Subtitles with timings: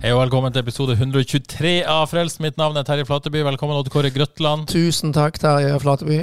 [0.00, 2.38] Hei og velkommen til episode 123 av Frelst.
[2.40, 3.42] Mitt navn er Terje Flateby.
[3.44, 4.64] Velkommen Odd Kåre Grøtland.
[4.72, 6.22] Tusen takk, Terje Flateby.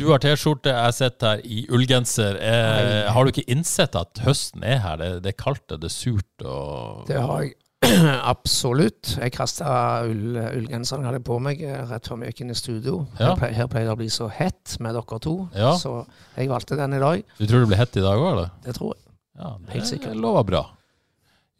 [0.00, 2.38] Du har T-skjorte, jeg sitter her i ullgenser.
[2.40, 4.96] Eh, har du ikke innsett at høsten er her?
[4.98, 7.52] Det, det er kaldt, det er surt og Det har jeg
[8.32, 9.12] absolutt.
[9.20, 9.68] Jeg kasta
[10.08, 13.02] ull, ullgenseren jeg hadde på meg eh, rett før vi gikk inn i studio.
[13.20, 13.28] Ja.
[13.34, 15.74] Her, pleier, her pleier det å bli så hett med dere to, Ja.
[15.78, 16.00] så
[16.40, 17.22] jeg valgte den i dag.
[17.38, 18.50] Du tror det blir hett i dag òg, eller?
[18.66, 19.04] Det tror jeg.
[19.38, 20.18] Ja, Helt det sikkert.
[20.24, 20.64] lover bra.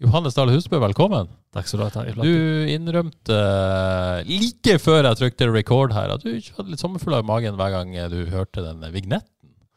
[0.03, 1.29] Johannes Dale Husbø, velkommen.
[1.53, 2.15] Takk skal du ha, Terje.
[2.17, 7.21] Du innrømte eh, like før jeg trykte record her, at du ikke hadde litt sommerfugler
[7.21, 9.29] i magen hver gang du hørte den vignetten.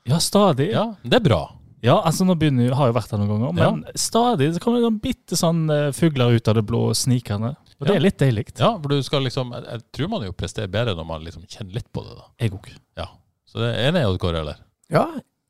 [0.07, 0.69] Ja, stadig.
[0.71, 1.41] Ja, Ja, det er bra.
[1.85, 4.79] Ja, altså nå begynner jeg har jeg vært her noen ganger, men stadig så kommer
[4.79, 7.51] det noen bitte sånn eh, fugler ut av det blå snikende.
[7.75, 7.99] Og det Ja.
[7.99, 8.45] er litt deilig.
[8.57, 11.43] Ja, for du skal liksom Jeg, jeg tror man jo presterer bedre når man liksom
[11.45, 12.25] kjenner litt på det, da.
[12.39, 12.69] Jeg òg.
[12.97, 13.09] Ja.
[13.45, 14.55] Så det er enig, Odd Kåre, eller?
[14.89, 15.03] Ja,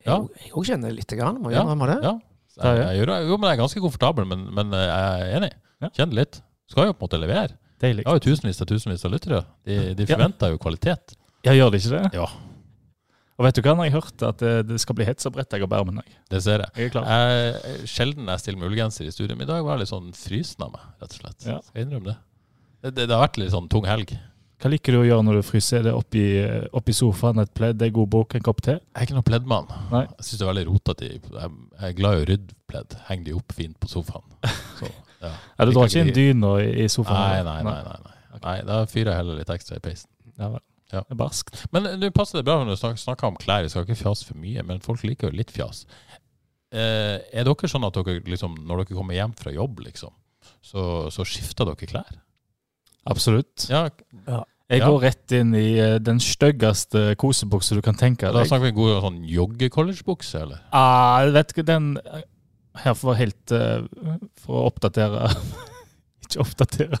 [0.04, 0.18] Ja.
[0.42, 1.38] jeg òg kjenner lite grann.
[1.40, 1.62] Må Ja.
[1.62, 2.02] innrømme det.
[2.02, 2.18] Ja.
[2.58, 5.52] Jeg, jeg, jo, men jeg er ganske komfortabel, men, men jeg er enig.
[5.84, 5.92] Ja.
[5.92, 6.40] Kjenn litt.
[6.70, 7.56] Skal jo på en måte levere.
[7.82, 8.06] Deilig.
[8.06, 9.40] Jeg har jo tusenvis av tusenvis av lyttere.
[9.68, 11.16] De, de forventer jo kvalitet.
[11.44, 12.04] Ja, gjør de ikke det?
[12.16, 12.28] Ja.
[13.36, 16.00] Og vet du hva, når jeg hørte at det, skal bli bretter jeg opp med
[16.00, 16.14] jeg.
[16.32, 16.72] Det ser jeg.
[16.78, 17.10] Jeg er klar.
[17.10, 20.08] jeg sjelden jeg stiller med ullgenser i studio, men i dag var jeg litt sånn
[20.16, 21.44] frysen av meg, rett og slett.
[21.44, 21.58] Ja.
[21.66, 22.16] Skal jeg innrømme det.
[22.80, 23.04] Det, det.
[23.04, 24.16] det har vært litt sånn tung helg.
[24.56, 25.82] Hva liker du å gjøre når du fryser?
[25.82, 28.78] Er det oppi, eh, oppi sofaen, et pledd, en god bok, en kopp te?
[28.78, 29.68] Jeg er ikke noen pleddmann.
[29.92, 31.10] Jeg syns det er veldig rotete.
[31.10, 31.20] Jeg
[31.76, 32.96] jeg er glad i å rydde pledd.
[33.10, 34.24] Henge de opp fint på sofaen.
[35.22, 35.32] Ja.
[35.58, 37.44] Ja, du Jeg drar ikke inn dyna i, sofaen?
[37.44, 37.82] Nei, nei, nei.
[37.86, 38.40] nei, nei.
[38.46, 40.10] nei da fyrer jeg heller litt ekstra i peisen.
[40.36, 40.62] Ja, vel.
[40.92, 41.00] Ja.
[41.02, 41.64] Det er barskt.
[41.74, 43.64] Men nå passer det bra når du snakker, snakker om klær.
[43.66, 45.84] Vi skal ikke fjase for mye, men folk liker jo litt fjas.
[46.74, 50.12] Eh, er dere sånn at dere liksom, når dere kommer hjem fra jobb, liksom,
[50.62, 50.84] så,
[51.14, 52.20] så skifter dere klær?
[53.06, 53.68] Absolutt.
[53.70, 53.88] Ja,
[54.66, 54.88] Jeg Ja.
[54.90, 58.96] går rett inn i eh, den styggeste kosebuksa du kan tenke Da snakker vi god
[59.04, 60.64] sånn jogge-collegebukse, eller?
[60.74, 61.92] Ah, vet ikke, den
[62.82, 63.84] Her for helt eh,
[64.42, 65.30] For å oppdatere
[66.26, 66.98] Ikke oppdatere,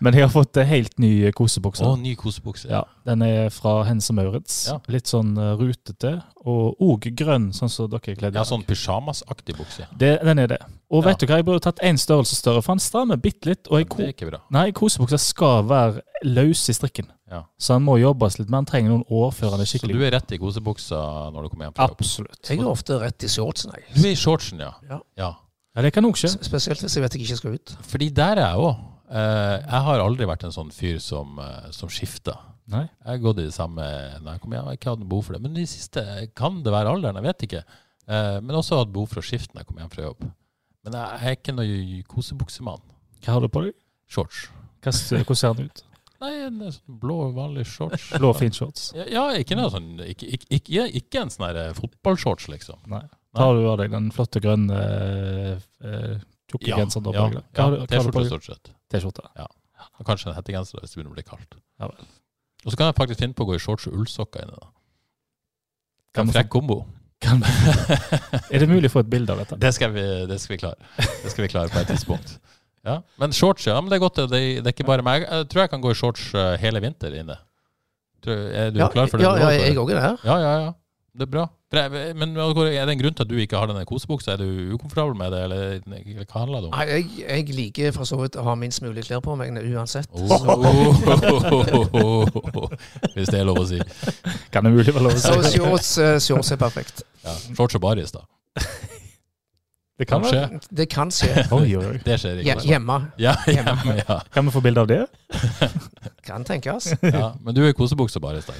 [0.00, 1.84] men jeg har fått en helt ny kosebukse.
[1.84, 2.70] Å, ny kosebukse.
[2.72, 4.62] Ja, den er fra Hense Maurits.
[4.70, 4.78] Ja.
[4.92, 6.14] Litt sånn eh, rutete,
[6.46, 8.40] og òg grønn, sånn som dere er kledd i.
[8.40, 9.88] Ja, sånn pysjamasaktig bukse.
[9.98, 10.60] Det, den er det.
[10.88, 11.10] Og Ja.
[11.10, 13.68] vet du hva, jeg burde tatt én størrelse større, for han strammer bitte litt.
[13.68, 14.08] Og ko
[14.54, 17.42] nei, kosebuksa skal være løs i strikken, Ja.
[17.58, 18.48] så han må jobbes litt.
[18.48, 21.32] Men han trenger noen år før han er skikkelig Så du er rett i kosebuksa
[21.34, 21.98] når du kommer hjem fra jobb?
[22.00, 22.40] Absolutt.
[22.48, 23.84] Jeg er ofte rett i shortsen, jeg.
[23.94, 24.72] Du er i shortsen, ja.
[24.88, 25.00] Ja.
[25.18, 25.34] ja.
[25.76, 26.30] Ja, det kan nok skje.
[26.40, 27.72] Spesielt hvis jeg vet jeg ikke skal ut.
[27.84, 28.84] Fordi der er jeg òg.
[29.12, 32.38] jeg har aldri vært en sånn fyr som, eh, som skifter.
[32.72, 32.86] Nei.
[32.88, 33.84] Jeg har gått i det samme
[34.24, 34.62] når jeg kom hjem.
[34.62, 35.42] Jeg har ikke hatt noe behov for det.
[35.44, 36.02] Men i det siste
[36.34, 37.62] kan det være alderen, jeg vet ikke.
[38.08, 40.24] Eh, men også hatt behov for å skifte når jeg kommer hjem fra jobb.
[40.86, 42.82] Men jeg er ikke noen kosebuksemann.
[43.20, 43.76] Hva har du på deg?
[44.08, 44.46] Shorts.
[44.80, 45.84] Hvordan ser den ut?
[46.22, 48.08] Nei, en sånn blå, vanlig shorts.
[48.16, 48.88] Blå, fin shorts.
[48.96, 52.80] Ja, ikke noe sånn Ikke, ikke, ikke, ikke en sånn fotballshorts, liksom.
[52.88, 53.02] Nei.
[53.36, 56.16] Tar du av deg den flotte grønne uh, uh,
[56.50, 57.12] tjukke Ja, genseren?
[57.14, 58.72] ja, ja på T-skjorte, stort sett.
[58.92, 59.26] T-skjorte.
[59.96, 61.58] Og kanskje en hettegenser hvis det begynner å bli kaldt.
[61.80, 62.08] Ja vel.
[62.66, 64.58] Og så kan jeg faktisk finne på å gå i shorts og ullsokker inni.
[66.18, 66.80] En frekk kombo.
[67.22, 67.40] Kan,
[68.52, 69.56] er det mulig å få et bilde av dette?
[69.60, 70.90] Det skal vi, det skal vi klare.
[71.22, 72.36] Det skal vi klare på et tidspunkt.
[72.86, 73.00] Ja.
[73.20, 73.76] Men shorts, ja.
[73.80, 74.20] Men det er godt.
[74.30, 75.24] Det, det er ikke bare meg.
[75.26, 77.38] Jeg tror jeg kan gå i shorts eh, hele vinter inne.
[78.26, 79.26] Er du Ja, klar for det?
[79.26, 80.12] ja, ja, jeg òg er det.
[80.26, 80.72] ja, ja, ja.
[81.16, 81.44] Det er bra.
[82.16, 84.34] Men er det en grunn til at du ikke har denne kosebuksa?
[84.34, 86.74] Er du ukomfortabel med det, eller eller hva handler det om?
[86.76, 90.10] Nei, jeg, jeg liker for så vidt å ha minst mulig klær på meg uansett.
[90.12, 90.38] Så,
[91.96, 92.70] Oh,
[93.16, 93.80] hvis det er lov å si.
[94.52, 95.56] Kan det mulig være lov å så si?
[95.56, 97.02] shorts, eh, shorts er perfekt.
[97.24, 97.34] Ja.
[97.56, 98.22] Shorts og baris, da.
[99.96, 100.42] Det kan skje.
[100.76, 101.30] Det kan skje.
[101.56, 101.94] Oi, oi.
[102.04, 102.58] Det skjer ikke.
[102.68, 102.98] Hjemme.
[103.16, 104.18] Ja, hjemme, ja.
[104.34, 104.98] Kan vi få bilde av det?
[106.26, 106.90] Kan tenkes.
[107.00, 107.30] ja.
[107.40, 108.52] Men du er i kosebukse baris, da.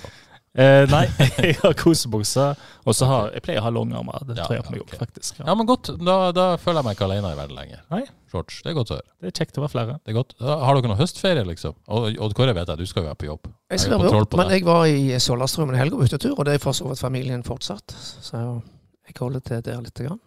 [0.56, 1.03] Eh, nei,
[1.44, 2.44] jeg har kosebukse,
[2.88, 4.23] og så har jeg pleier å ha langarmer.
[4.25, 5.41] Det tror jeg på meg òg, faktisk.
[5.41, 5.50] Ja.
[5.50, 5.91] Ja, men godt.
[6.00, 7.82] Da, da føler jeg meg ikke alene i verden lenger.
[7.93, 8.03] Nei.
[8.32, 8.62] Shorts.
[8.64, 9.08] Det er godt å høre.
[9.20, 9.97] Det er kjekt å være flere.
[10.00, 10.32] Det er godt.
[10.41, 11.76] Da Har dere noen høstferie, liksom?
[11.93, 13.50] Og Odd Kåre vet jeg, du skal jo være på jobb.
[13.75, 14.56] Jeg skal være på men det.
[14.58, 17.44] jeg var i Sollastrømmen i helga på hyttetur, og det er for så vidt familien
[17.47, 17.93] fortsatt.
[18.25, 20.03] Så jeg holder til der litt.
[20.08, 20.20] Grann.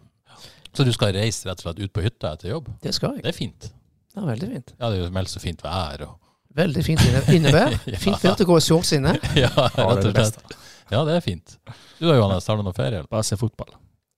[0.70, 2.70] Så du skal reise rett og slett ut på hytta etter jobb?
[2.82, 3.26] Det skal jeg.
[3.26, 3.70] Det er fint.
[4.14, 4.72] Det er veldig fint.
[4.78, 6.06] Ja, det er jo meldt så fint vær.
[6.06, 7.76] Og Veldig fint innebær.
[7.92, 7.98] Ja.
[8.02, 9.14] Fint vær til å gå i shorts inne.
[9.38, 10.56] Ja, Ja, det rett det og slett.
[10.90, 11.54] Ja, det er fint.
[12.00, 12.98] Du da, Johannes, har du noe ferie?
[12.98, 13.10] eller?
[13.10, 13.70] Bare se fotball.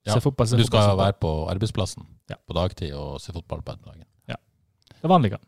[0.07, 2.37] Ja, Se fotball, se Du skal fotball, være på arbeidsplassen Ja.
[2.49, 4.09] på dagtid og se fotball på ettermiddagen.
[5.03, 5.39] Det er vanlige.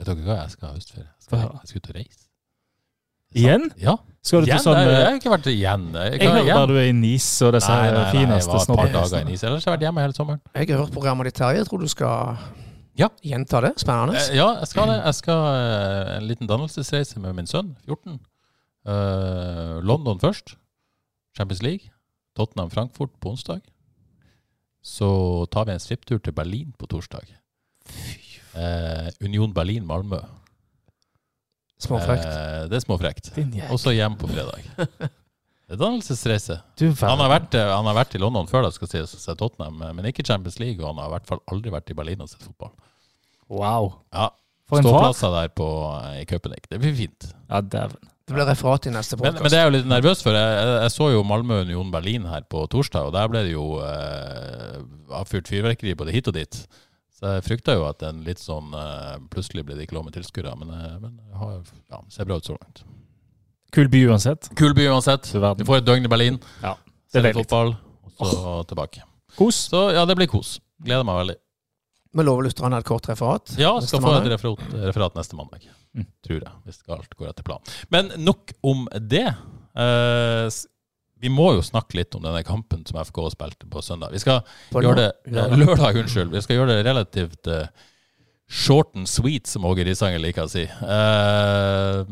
[0.00, 1.04] Vet dere hva jeg skal ha høstferie?
[1.06, 2.22] Jeg skal, jeg skal ut og reise.
[3.36, 3.64] Igjen?
[3.78, 3.94] Ja.
[4.26, 4.58] Skal du Igjen?
[4.58, 5.84] til sånn jeg, jeg eh, har ikke vært igjen.
[5.94, 8.80] Jeg, Jeg kan bare du er i Nis og disse fineste fineste jeg var et
[8.80, 10.40] par dager i Nis, Ellers har jeg vært hjemme hele sommeren.
[10.58, 11.60] Jeg har hørt programmet ditt, Terje.
[11.62, 12.40] Jeg tror du skal
[12.98, 13.08] Ja.
[13.22, 13.72] gjenta det.
[13.80, 14.16] Spennende.
[14.18, 14.98] Eh, Ja, jeg skal det.
[15.04, 18.18] Jeg skal eh, en liten dannelsesreise med min sønn, 14.
[18.86, 20.56] Eh, London først.
[21.36, 21.90] Champions League.
[22.36, 23.60] Tottenham Frankfurt på onsdag.
[24.82, 27.26] Så tar vi en stripptur til Berlin på torsdag.
[28.54, 30.20] Eh, Union Berlin Malmö.
[31.82, 32.24] Småfrekt.
[32.24, 33.32] Eh, det er småfrekt.
[33.36, 33.70] Din jæk.
[33.74, 34.62] Og så hjem på fredag.
[35.66, 36.60] Det dannelsesreise.
[37.02, 39.38] Han har, vært, eh, han har vært i London før, da, skal sies, og sett
[39.40, 40.78] Tottenham, eh, men ikke Champions League.
[40.78, 42.70] Og han har i hvert fall aldri vært i Berlin og sett fotball.
[43.50, 43.88] Wow.
[44.14, 44.28] Ja,
[44.70, 44.86] For en.
[44.86, 45.66] Ståplasser der på,
[46.04, 46.68] eh, i Köpenick.
[46.70, 47.32] Det blir fint.
[47.50, 48.12] Ja, dæven.
[48.26, 49.42] Det blir referat i neste Men, podkast.
[49.42, 50.34] men det er jeg jo litt nervøs for.
[50.34, 53.52] Jeg, jeg, jeg så jo Malmö Union Berlin her på torsdag, og der ble det
[53.52, 54.80] jo eh,
[55.14, 56.58] avfyrt fyrverkeri både hit og dit.
[57.16, 60.16] Så jeg frykta jo at en litt sånn eh, Plutselig ble det ikke lov med
[60.18, 62.82] tilskuere, men, eh, men det har, ja, ser bra ut så langt.
[63.74, 64.50] Kul by uansett.
[64.56, 65.32] Kul by uansett.
[65.32, 66.38] Du får et døgn i Berlin.
[66.62, 66.76] Ja,
[67.12, 67.74] det er fotball,
[68.16, 69.02] og så tilbake.
[69.36, 69.66] Kos.
[69.70, 70.56] Så ja, det blir kos.
[70.84, 71.36] Gleder meg veldig.
[72.16, 73.52] Vi lover lytterne et kort referat.
[73.60, 75.66] Ja, skal få et referat, referat neste mandag.
[75.96, 76.06] Mm.
[76.24, 77.76] Tror jeg, hvis alt går etter planen.
[77.92, 79.26] Men nok om det.
[79.76, 80.48] Eh,
[81.20, 84.12] vi må jo snakke litt om denne kampen som FK spilte på søndag.
[84.12, 84.42] Vi skal
[84.72, 85.60] På gjøre det lørdag.
[85.64, 86.32] lørdag, unnskyld.
[86.32, 87.68] Vi skal gjøre det relativt uh,
[88.48, 90.66] short and sweet, som Åge Risanger liker å si.
[90.68, 92.02] Eh,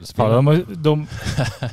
[0.00, 0.94] Ja, de, må, de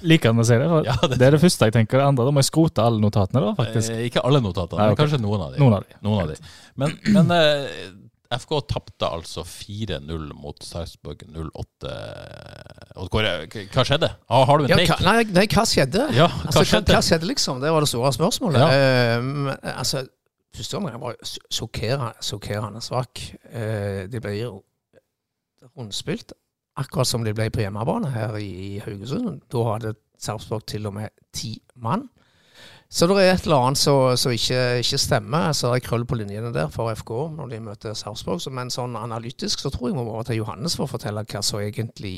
[0.08, 0.68] liker å si det.
[0.68, 1.98] for Ja, det- det, er det første jeg tenker.
[2.02, 3.92] Det andre, da må jeg skrote alle notatene, da, faktisk.
[3.94, 5.00] eh, ikke alle notatene, Nei, men ok.
[5.06, 5.62] kanskje noen av dem.
[5.64, 5.96] Noen av de.
[6.08, 6.36] Noen av de.
[6.76, 7.70] Men, men eh,
[8.38, 11.92] FK tapte altså 4-0 mot Sarpsborg 08.
[13.00, 14.10] Og Kåre, k- hva skjedde?
[14.28, 15.00] Har, har du en Ja, take?
[15.06, 16.10] nei, nei, hva skjedde?
[16.18, 16.92] Ja, hva Altså, skjedde?
[16.92, 17.62] hva skjedde, liksom?
[17.64, 18.60] Det var det store spørsmålet.
[18.60, 18.68] Ja.
[19.16, 20.04] Eh, men, altså,
[20.58, 21.32] første omgang var jo
[21.62, 23.24] sjokkerende, sjokkerende svak.
[23.54, 24.52] Eh, de ble jo
[25.78, 26.34] rundspilt,
[26.78, 29.42] akkurat som de ble på hjemmebane her i, i Haugesund.
[29.52, 32.08] Da hadde Sarpsborg til og med ti mann.
[32.88, 35.52] Så det er et eller annet som ikke, ikke stemmer.
[35.52, 38.40] Så er det krøll på linjene der for FK når de møter Sarpsborg.
[38.56, 41.42] Men sånn analytisk så tror jeg vi må over til Johannes for å fortelle hva
[41.44, 42.16] som egentlig,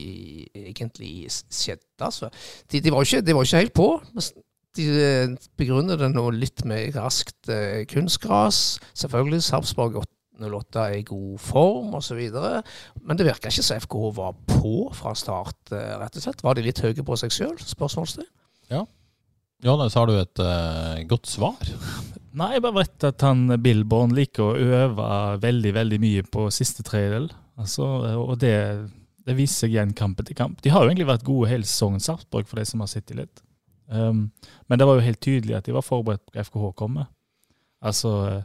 [0.54, 1.90] egentlig skjedde.
[1.98, 2.30] Altså.
[2.70, 3.90] De, de, var ikke, de var ikke helt på.
[4.78, 8.78] De eh, begrunner det nå litt med raskt eh, kunstgras.
[8.94, 10.04] Selvfølgelig Sarpsborg
[10.40, 12.20] 08 er i god form osv.
[13.04, 16.46] Men det virka ikke som FK var på fra start, eh, rett og slett.
[16.46, 17.58] Var de litt høye på seg sjøl?
[17.60, 18.30] Spørsmålstegn.
[19.60, 21.58] Johannes, har du et uh, godt svar?
[22.40, 25.08] Nei, jeg bare vet at han Billborn liker å øve
[25.44, 27.28] veldig, veldig mye på siste tredjedel.
[27.60, 27.84] Altså,
[28.22, 28.56] og det,
[29.28, 30.62] det viser seg igjen kamp etter kamp.
[30.64, 33.44] De har jo egentlig vært gode hele sesongen, Sarpsborg, for de som har sittet litt.
[33.92, 34.30] Um,
[34.72, 37.10] men det var jo helt tydelig at de var forberedt på FKH komme.
[37.84, 38.42] Altså, eh,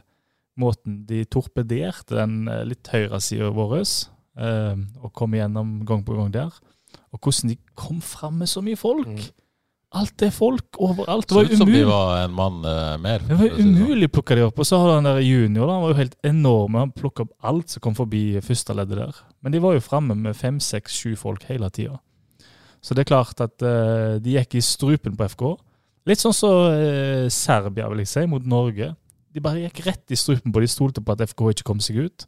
[0.59, 6.17] måten de torpederte den eh, litt høyre sida vår, eh, og kom igjennom gang på
[6.17, 6.53] gang der.
[7.15, 9.11] Og hvordan de kom fram med så mye folk.
[9.11, 9.33] Mm.
[9.95, 11.27] Alt er folk overalt.
[11.29, 11.87] Det Så var ut som de umulig.
[11.87, 13.21] var en mann uh, mer.
[13.23, 13.69] Det var sånn.
[13.77, 14.57] umulig å plukke de opp.
[14.59, 16.75] Og så har han den der junior, da, han var jo helt enorm.
[16.81, 19.21] Han plukka opp alt som kom forbi første leddet der.
[19.39, 22.01] Men de var jo framme med fem, seks, sju folk hele tida.
[22.83, 25.45] Så det er klart at uh, de gikk i strupen på FK.
[26.05, 28.91] Litt sånn som eh, Serbia, vil jeg si, mot Norge.
[29.35, 32.05] De bare gikk rett i strupen på De stolte på at FK ikke kom seg
[32.07, 32.27] ut.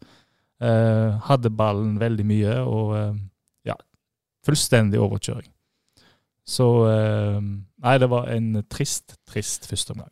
[0.60, 3.20] Eh, hadde ballen veldig mye og eh,
[3.70, 3.78] ja,
[4.46, 5.52] fullstendig overkjøring.
[6.48, 7.40] Så eh,
[7.78, 10.12] Nei, det var en trist, trist første omgang.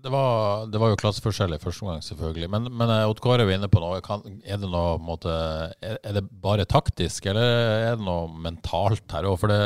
[0.00, 2.48] Det var, det var jo klasseforskjell i første omgang, selvfølgelig.
[2.50, 4.00] Men, men eh, Odd Kåre var inne på noe.
[4.04, 5.32] Kan, er, det noe måte,
[5.78, 7.46] er, er det bare taktisk, eller
[7.92, 9.38] er det noe mentalt her òg?
[9.42, 9.60] For det,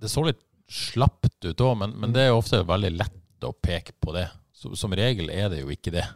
[0.00, 3.52] det så litt slapt ut òg, men, men det er jo ofte veldig lett å
[3.52, 4.28] peke på det.
[4.54, 6.06] Så, som regel er det jo ikke det.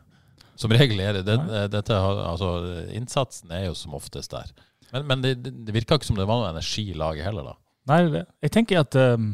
[0.59, 2.53] Som regel er det, det dette, altså,
[2.95, 4.51] Innsatsen er jo som oftest der.
[4.93, 7.59] Men, men det, det virka ikke som det var noe energi i laget heller, da.
[7.89, 9.33] Nei, jeg tenker at um,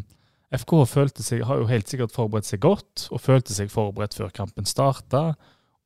[0.54, 4.30] FK følte seg, har jo helt sikkert forberedt seg godt, og følte seg forberedt før
[4.34, 5.32] kampen starta.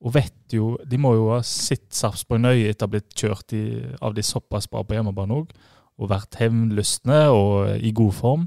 [0.05, 3.55] Og vet jo, de må jo ha sett Sarpsborg nøye etter å ha blitt kjørt
[3.57, 3.65] i,
[4.05, 5.55] av de såpass bra på hjemmebane òg,
[5.99, 8.45] og vært hevnlystne og i god form.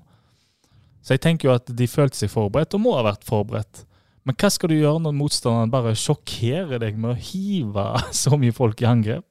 [1.02, 3.84] Så jeg tenker jo at de følte seg forberedt, og må ha vært forberedt.
[4.28, 7.86] Men hva skal du gjøre når motstanderen bare sjokkerer deg med å hive
[8.24, 9.26] så mye folk i angrep?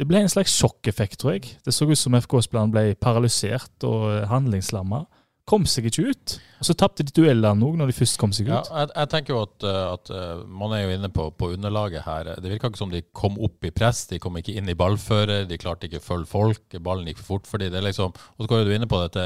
[0.00, 1.56] Det ble en slags sjokkeffekt, tror jeg.
[1.66, 5.02] Det så ut som FK-spilleren ble paralysert og handlingslamma.
[5.50, 6.34] Kom seg ikke ut.
[6.60, 8.68] Og så tapte de duellene òg, når de først kom seg Ja, ut.
[8.70, 12.04] jeg, jeg tenker jo at, eh, at eh, man er jo inne på, på underlaget
[12.06, 12.30] her.
[12.38, 15.48] Det virka ikke som de kom opp i press, de kom ikke inn i ballfører,
[15.50, 17.72] de klarte ikke å følge folk, ballen gikk for fort for dem.
[17.74, 19.24] Det liksom, og så går du inne på dette,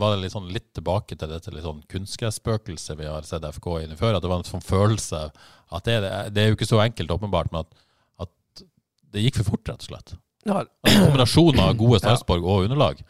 [0.00, 3.68] var det litt, sånn, litt tilbake til dette litt sånn kunstgressspøkelset vi har sett FK
[3.84, 4.16] inne før?
[4.16, 5.26] At det var en sånn følelse
[5.76, 5.98] at det,
[6.32, 7.82] det er jo ikke så enkelt, åpenbart, men at,
[8.26, 8.64] at
[9.12, 10.16] det gikk for fort, rett og slett.
[10.46, 13.00] Ja, Altså, kombinasjonen av gode Sarpsborg og underlag.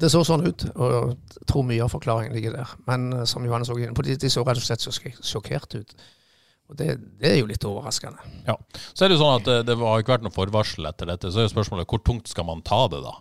[0.00, 2.74] Det så sånn ut, og jeg tror mye av forklaringen ligger der.
[2.88, 5.94] Men eh, som Johannes også inne på, de, de så rett og slett sjokkert ut.
[6.72, 8.24] Og det, det er jo litt overraskende.
[8.48, 8.56] Ja.
[8.96, 11.30] Så er det jo sånn at det, det har ikke vært noe forvarsel etter dette.
[11.30, 13.14] Så er jo spørsmålet hvor tungt skal man ta det, da?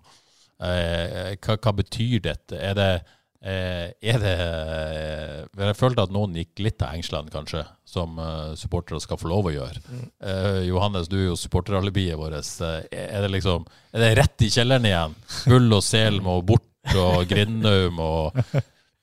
[0.63, 2.57] Eh, hva, hva betyr dette?
[2.57, 3.11] Er det eh,
[3.43, 9.01] er det eh, Jeg følte at noen gikk litt av engslene, kanskje, som eh, supportere
[9.03, 9.81] skal få lov å gjøre.
[10.23, 12.37] Eh, Johannes, du er jo supporteralibiet vårt.
[12.39, 15.17] Eh, er det liksom Er det rett i kjelleren igjen?
[15.51, 18.11] Bull og sel må bort, og Grindhaug må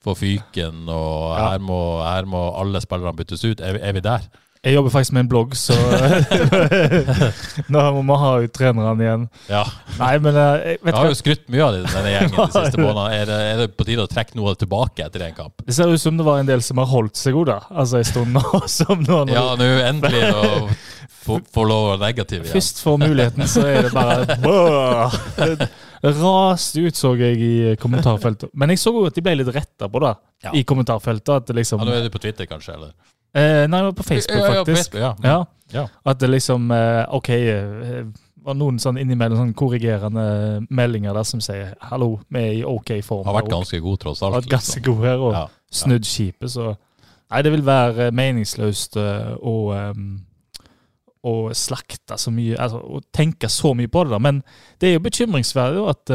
[0.01, 3.61] få fyken, og her, må, her må alle spillerne byttes ut.
[3.61, 4.25] Er, er vi der?
[4.61, 5.73] Jeg jobber faktisk med en blogg, så
[7.73, 9.23] nå må vi ha ut trenerne igjen.
[9.49, 9.63] Ja.
[9.97, 12.77] Nei, men eh, jeg vet Jeg har jo skrytt mye av denne gjengen de siste
[12.77, 13.07] månedene.
[13.17, 15.63] Er det, er det på tide å trekke noe tilbake etter en kamp?
[15.65, 18.09] det ser ut som det var en del som har holdt seg gode, altså en
[18.11, 18.43] stund nå.
[18.77, 20.45] Som nå Ja, nå endelig å
[21.25, 22.53] få, lov å være negativ igjen.
[22.53, 25.67] først får muligheten, så er det bare
[26.01, 28.53] det raste ut, så jeg i kommentarfeltet.
[28.57, 30.13] Men jeg så jo at de ble litt retta på det
[30.45, 30.53] Ja.
[30.57, 31.49] i kommentarfeltet.
[31.53, 32.73] Liksom Ja, nå er du på Twitter, kanskje?
[32.77, 32.93] eller?
[33.33, 34.91] Eh, Nei, det var på Facebook, Ja, ja, på faktisk.
[34.91, 35.29] Facebook, ja.
[35.29, 35.45] Ja.
[35.73, 35.85] Ja.
[36.05, 38.03] At det liksom eh, OK eh,
[38.43, 42.89] var noen sånn innimellom sånn korrigerende meldinger der som sier 'hallo, vi er i OK
[43.05, 43.25] form'.
[43.25, 44.35] Har vært ganske god, tross alt.
[44.35, 45.45] vært ganske god her og Ja.
[45.71, 46.75] snudd skipet, så
[47.31, 49.71] Nei, det vil være meningsløst eh, å
[51.23, 54.17] å slakte så mye Altså å tenke så mye på det, da.
[54.19, 54.43] Men
[54.81, 56.11] det er jo bekymringsverdig at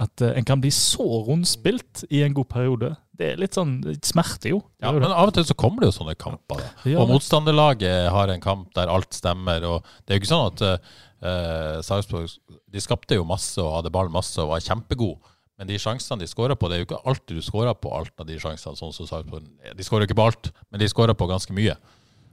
[0.00, 2.96] at eh, en kan bli så rundspilt i en god periode.
[3.20, 4.62] Det er litt sånn Det smerter jo.
[4.80, 6.62] Ja, men av og til så kommer det jo sånne kamper.
[6.62, 6.94] Da.
[7.02, 9.66] Og motstanderlaget har en kamp der alt stemmer.
[9.68, 12.32] og Det er jo ikke sånn at uh, Sarpsborg
[12.72, 15.20] De skapte jo masse og hadde ballen masse og var kjempegode.
[15.60, 18.14] Men de sjansene de skåra på, det er jo ikke alltid du skårer på alt
[18.16, 18.78] av de sjansene.
[18.78, 19.50] sånn som Sarpsborg.
[19.76, 21.74] De skårer ikke på alt, men de skårer på ganske mye.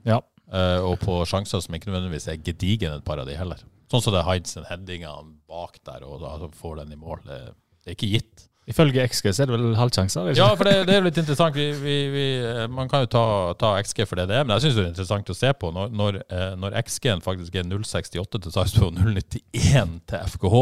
[0.08, 0.22] Ja.
[0.48, 3.60] Eh, og på sjanser som ikke nødvendigvis er gedigen et par av de heller.
[3.92, 5.12] Sånn som det er Heinz headinga
[5.44, 7.20] bak der, og da får den i mål.
[7.26, 7.38] Det,
[7.84, 8.47] det er ikke gitt.
[8.68, 10.28] Ifølge XG så er det vel halvsjanser?
[10.28, 11.56] er Ja, for det, det er jo litt interessant.
[11.56, 13.24] Vi, vi, vi, eh, man kan jo ta,
[13.56, 15.70] ta XG for det det er, men jeg syns det er interessant å se på
[15.72, 20.60] når, når, eh, når XG-en faktisk er 0,68 til Sarpsborg og 0,91 til FKH.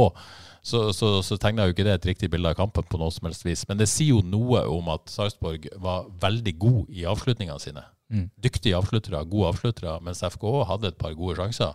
[0.66, 3.26] Så, så, så tegner jo ikke det et riktig bilde av kampen på noe som
[3.28, 3.64] helst vis.
[3.70, 7.84] Men det sier jo noe om at Sarpsborg var veldig god i avslutningene sine.
[8.10, 8.28] Mm.
[8.42, 11.74] Dyktige avsluttere, gode avsluttere, mens FKH hadde et par gode sjanser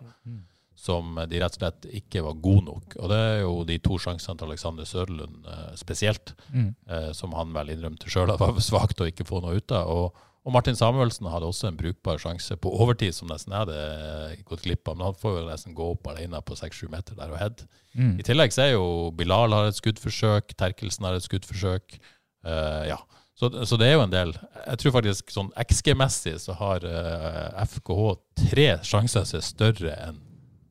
[0.82, 2.96] som de rett og slett ikke var gode nok.
[2.98, 6.72] Og det er jo de to sjansene til Alexander Sørlund eh, spesielt, Mm.
[6.90, 9.92] eh, som han vel innrømte sjøl var svakt å ikke få noe ut av.
[9.94, 13.78] Og, og Martin Samuelsen hadde også en brukbar sjanse på overtid, som nesten jeg hadde
[13.78, 14.98] eh, gått glipp av.
[14.98, 17.62] Men han får jo nesten gå opp alene på 6-7 meter der og head.
[17.94, 18.16] Mm.
[18.18, 22.00] I tillegg så er jo Bilal har et skuddforsøk, Terkelsen har et skuddforsøk.
[22.42, 22.98] Eh, ja.
[23.38, 24.34] Så, så det er jo en del.
[24.66, 28.04] Jeg tror faktisk sånn XG-messig så har uh, FKH
[28.50, 30.20] tre sjanser som er større enn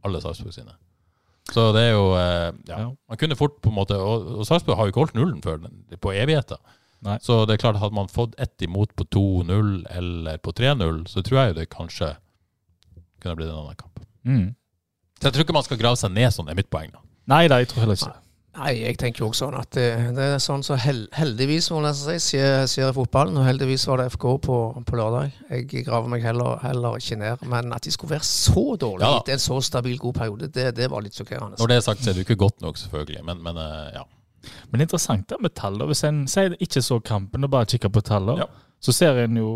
[0.07, 0.77] alle Sarpsborg sine.
[1.51, 2.83] Så det er jo eh, ja.
[3.11, 5.65] Man kunne fort på en måte Og, og Sarpsborg har jo ikke holdt nullen før
[5.99, 6.61] på evigheter.
[7.07, 7.17] Nei.
[7.25, 11.23] Så det er klart, hadde man fått ett imot på 2-0 eller på 3-0, så
[11.25, 12.11] tror jeg jo det kanskje
[13.23, 14.03] kunne blitt en annen kamp.
[14.29, 14.51] Mm.
[15.17, 16.93] Så jeg tror ikke man skal grave seg ned sånn, er mitt poeng.
[16.93, 17.01] da.
[17.33, 18.13] Nei da, jeg tror heller ikke
[18.59, 19.85] Nei, jeg tenker jo også sånn at det,
[20.17, 23.37] det er sånn så hel, heldigvis, må man si, skjer, skjer i fotballen.
[23.39, 24.57] Og heldigvis var det FK på,
[24.89, 25.37] på lørdag.
[25.53, 27.45] Jeg graver meg heller, heller ikke ned.
[27.53, 30.65] Men at de skulle være så dårlige Ja etter en så stabil, god periode, det,
[30.81, 31.61] det var litt sjokkerende.
[31.63, 33.23] Når det er sagt, så er det jo ikke godt nok, selvfølgelig.
[33.31, 34.03] Men, men eh, ja.
[34.73, 35.79] Men er interessant det med tall.
[35.87, 38.51] Hvis en sier ikke så kampen og bare kikker på tallene, Ja.
[38.83, 39.53] så ser en jo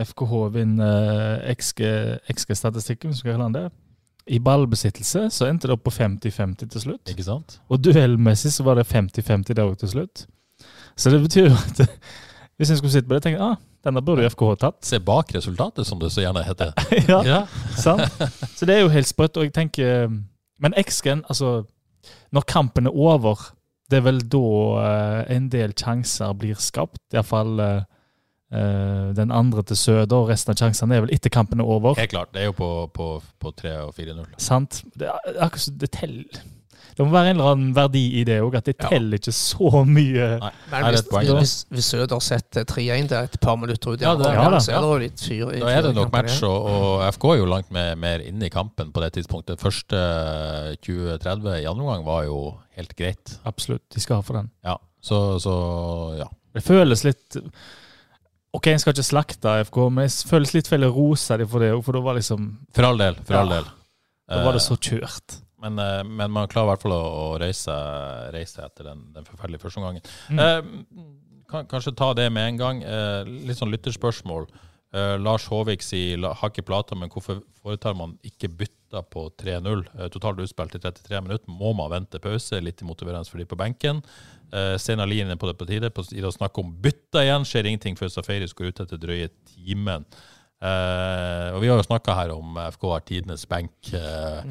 [0.00, 3.64] FKH vinner XG-statistikken, skal jeg kalle den det.
[4.28, 7.10] I ballbesittelse så endte det opp på 50-50 til slutt.
[7.10, 7.58] Ikke sant?
[7.70, 10.26] Og duellmessig så var det 50-50 der òg til slutt.
[10.96, 11.80] Så det betyr jo at
[12.60, 14.80] hvis en skulle sitte på det, tenker jeg ah, denne burde FK FKH tatt.
[14.84, 16.74] Se bak resultatet, som det så gjerne heter.
[17.12, 17.38] ja, Ja.
[17.80, 18.04] sant?
[18.56, 19.38] Så det er jo helt sprøtt.
[19.40, 20.10] Og jeg tenker
[20.60, 21.62] Men X-en, altså
[22.32, 23.40] Når kampen er over,
[23.90, 24.42] det er vel da
[24.84, 27.00] eh, en del sjanser blir skapt.
[27.12, 27.80] Iallfall uh,
[28.50, 31.94] den andre til Søder, og resten av sjansene er vel etter kampen er over.
[31.94, 32.32] Helt klart.
[32.34, 34.24] Det er jo på, på, på 3 og 4-0.
[34.42, 34.80] Sant?
[34.98, 36.40] Det er akkurat som det teller
[36.98, 38.88] Det må være en eller annen verdi i det òg, at det Ja.
[38.90, 40.26] teller ikke så mye.
[40.42, 44.16] Nei, Men hvis, poeng, hvis, hvis Søder setter 3-1 der et par minutter ut, Ja,
[44.18, 44.58] det- ja da.
[44.58, 47.14] så er det jo litt fyr i Da er det nok kampen match, og, og
[47.14, 49.60] FK er jo langt mer, mer inne i kampen på det tidspunktet.
[49.62, 49.96] Første
[50.82, 52.38] 20-30 i andre omgang var jo
[52.76, 53.38] helt greit.
[53.48, 53.86] Absolutt.
[53.94, 54.50] De skal ha for den.
[54.66, 54.76] Ja.
[55.00, 55.54] Så, så
[56.18, 56.26] ja.
[56.52, 57.36] Det føles litt
[58.56, 61.62] Ok, en skal ikke slakte FK, men jeg føles litt feil å rose dem for
[61.62, 63.20] det, for da var liksom For all del.
[63.28, 63.70] For all del.
[64.30, 65.40] Da var det Eh, så kjørt.
[65.60, 67.74] Men, eh, men man klarer i hvert fall å, å reise,
[68.34, 70.02] reise etter den, den forferdelige første omgangen.
[70.30, 70.40] Mm.
[70.40, 71.06] Eh,
[71.50, 72.82] kan, kanskje ta det med en gang.
[72.82, 74.48] Eh, litt sånn lytterspørsmål.
[74.90, 79.84] Eh, Lars Håvik sier har ikke plata, men hvorfor foretar man ikke bytta på 3-0?
[79.94, 81.54] Eh, totalt utspilt i 33 minutter.
[81.60, 82.58] Må man vente pause?
[82.62, 84.02] Litt motiverende for de på benken.
[84.52, 85.92] Eh, Steinar Lien er på det på tide.
[85.94, 87.46] På tide å snakke om bytta igjen.
[87.48, 90.06] Skjer ingenting før Safaris går ut etter drøye timen.
[90.60, 93.94] Uh, og vi har jo snakka her om FK har tidenes benk.
[93.96, 94.50] Eh,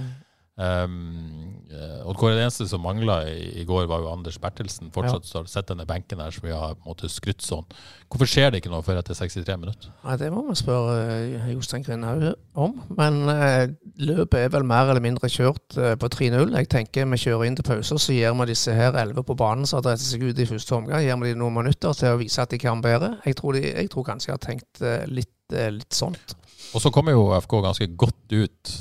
[0.59, 1.59] Um,
[2.03, 4.89] og hvor det eneste som mangla i, i går, var jo Anders Bertelsen.
[4.93, 5.43] Fortsatt ja.
[5.45, 7.67] sitter denne benken her som vi har på en måte skrytt sånn.
[8.09, 9.91] Hvorfor skjer det ikke noe før etter 63 minutter?
[10.03, 12.25] Nei, Det må vi spørre eh, Jostein Grindhaug
[12.57, 12.73] om.
[12.97, 13.69] Men eh,
[14.01, 16.55] løpet er vel mer eller mindre kjørt eh, på 3-0.
[16.57, 19.69] Jeg tenker vi kjører inn til pause, så gir vi disse her elleve på banen
[19.69, 22.21] som har drept seg ut i første omgang, gir vi dem noen minutter til å
[22.21, 23.15] vise at de kan bedre.
[23.29, 26.35] Jeg tror, de, jeg tror kanskje jeg har tenkt eh, litt, eh, litt sånt.
[26.73, 28.73] Og så kommer jo FK ganske godt ut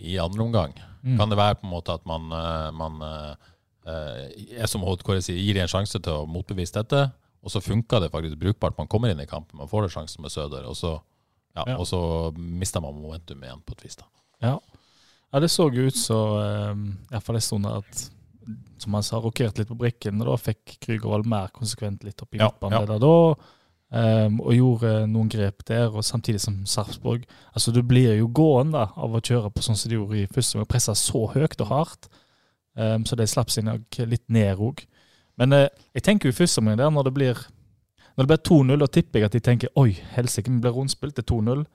[0.00, 0.76] i andre omgang.
[1.02, 1.16] Mm.
[1.18, 3.52] Kan det være på en måte at man, eh, man eh,
[3.86, 7.10] eh, er som Odd sier, gir dem en sjanse til å motbevise dette,
[7.42, 8.78] og så funker det faktisk brukbart.
[8.78, 10.98] Man kommer inn i kampen, man får en sjanse med Søder, og så,
[11.56, 11.76] ja, Ja.
[11.78, 13.96] og så mister man momentum igjen på et vis.
[13.96, 14.04] da.
[14.42, 14.58] Ja.
[15.32, 16.18] ja, det så jo ut så
[17.10, 18.10] iallfall en stund at
[18.78, 22.34] som han sa, rokerte litt på brikken, og da fikk Krügervold mer konsekvent litt opp
[22.34, 22.84] i midtbanen ja.
[22.84, 22.98] ja.
[23.02, 23.55] da,
[23.90, 28.86] um, og gjorde noen grep der, og samtidig som Sarpsborg Altså, du blir jo gående
[28.96, 31.72] av å kjøre på sånn som de gjorde i første gang, pressa så høyt og
[31.72, 32.08] hardt,
[32.74, 34.84] um, så de slapp seg nok litt ned òg.
[35.36, 37.46] Men uh, jeg tenker jo i første omgang der, når det blir
[38.16, 41.18] når det blir 2-0, da tipper jeg at de tenker oi, helsike, vi blir rundspilt
[41.18, 41.66] til 2-0.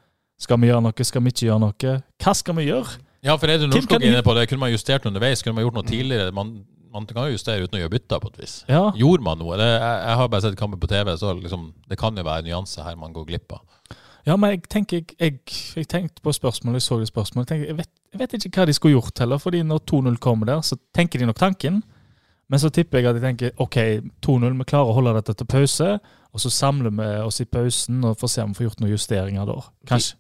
[0.41, 1.91] Skal vi gjøre noe, skal vi ikke gjøre noe?
[2.23, 2.95] Hva skal vi gjøre?
[3.21, 4.47] Ja, for er det Norskog inne på det?
[4.49, 5.43] Kunne man justert underveis?
[5.45, 6.31] Kunne man gjort noe tidligere?
[6.33, 6.55] Man,
[6.91, 8.55] man kan jo justere uten å gjøre bytter, på et vis.
[8.69, 9.57] Ja, Gjorde man noe?
[9.59, 12.45] Det, jeg, jeg har bare sett kamper på TV, så liksom, det kan jo være
[12.47, 13.63] nyanser her man går glipp av.
[14.27, 15.39] Ja, men jeg tenker jeg, jeg,
[15.79, 17.49] jeg tenkte på spørsmålet, jeg så det spørsmålet.
[17.49, 20.61] Tenker, vet, jeg vet ikke hva de skulle gjort heller, fordi når 2-0 kommer der,
[20.65, 21.81] så tenker de nok tanken.
[22.51, 23.77] Men så tipper jeg at de tenker OK,
[24.27, 25.93] 2-0, vi klarer å holde dette til pause.
[26.31, 28.93] Og så samler vi oss i pausen og får se om vi får gjort noen
[28.93, 29.57] justeringer da.
[29.89, 30.17] Kanskje,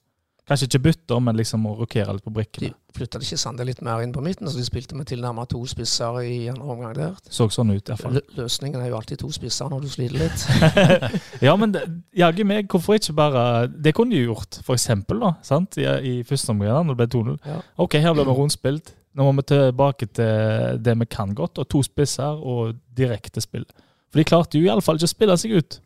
[0.49, 2.71] kanskje ikke bytter, men liksom å rokere litt på De brikkene.
[2.95, 6.17] flytta ikke Sande litt mer inn på midten, så de spilte med tilnærmet to spisser
[6.25, 7.19] i andre omgang der.
[7.29, 8.17] Så sånn ut, iallfall.
[8.19, 8.39] fall.
[8.41, 10.45] Løsningen er jo alltid to spisser når du sliter litt.
[11.47, 11.75] ja, men
[12.17, 15.77] jaggu meg, hvorfor ikke bare Det kunne de gjort, for eksempel, da, sant?
[15.77, 17.37] I, i første omgang, når det ble 2-0.
[17.45, 17.61] Ja.
[17.85, 18.95] OK, her ble vi rundspilt.
[19.15, 23.65] Nå må vi tilbake til det vi kan godt, og to spisser og direkte spill.
[24.11, 25.79] For de klarte jo iallfall ikke å spille seg ut.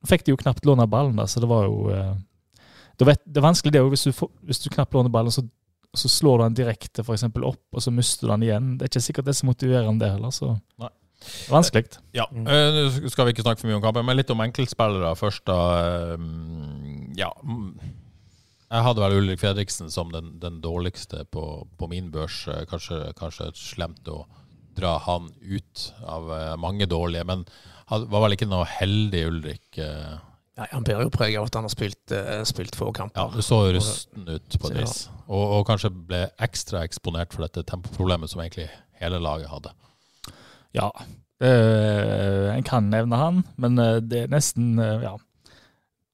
[0.00, 2.12] Nå fikk de jo knapt låne ballen, da, så det var jo eh,
[2.98, 5.30] det, vet, det er vanskelig det òg, hvis, du får- hvis du knapt låner ballen,
[5.34, 5.42] så,
[5.96, 8.70] så slår du den direkte for eksempel opp, og så mister du den igjen.
[8.78, 10.30] Det er ikke sikkert det er så motiverende, det heller.
[10.34, 10.88] så Nei.
[11.50, 11.98] vanskelig.
[12.16, 15.14] Ja, eh, Nå skal vi ikke snakke for mye om kampen, men litt om enkeltspillere
[15.16, 15.44] først.
[15.48, 15.58] da.
[16.14, 16.26] Eh,
[17.20, 17.70] ja, mm,
[18.66, 22.42] jeg hadde vel Ulrik Fredriksen som den, den dårligste på, på min børs.
[22.48, 24.24] Eh, Kanskje, kanskje slemt å
[24.76, 26.26] dra han ut av
[26.60, 27.46] mange dårlige, men
[27.88, 29.78] han var vel ikke noe heldig, Ulrik.
[30.56, 30.60] Eh.
[30.62, 33.20] Nei, han bærer jo preg av at han har spilt, eh, spilt få kamper.
[33.20, 34.96] Ja, du så jo rusten ut på et vis,
[35.28, 39.74] og, og kanskje ble ekstra eksponert for dette tempoproblemet som egentlig hele laget hadde.
[40.76, 40.90] Ja,
[41.44, 45.16] øh, en kan nevne han, men eh, det er nesten øh, Ja.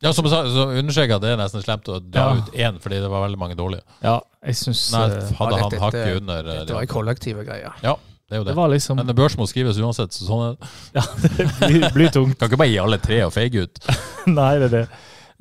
[0.02, 2.38] Ja, som jeg sa, så at det er nesten slemt å dra Ja.
[2.42, 3.83] ut én, fordi det var veldig mange dårlige.
[4.02, 6.94] ja jeg synes, Nei, eh, hadde ja, han hakket under Det Dette var ei andre.
[6.94, 7.70] kollektive greie.
[7.85, 7.94] Ja,
[8.33, 8.57] det er jo Det det.
[8.57, 10.77] var liksom Men børs må skrives uansett, så sånn er.
[10.97, 11.03] Ja,
[11.37, 12.38] det blir, blir tungt.
[12.40, 13.81] Kan ikke bare gi alle tre og feige ut.
[14.40, 14.87] Nei, det er det.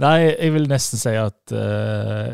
[0.02, 2.34] Nei, jeg vil nesten si at uh,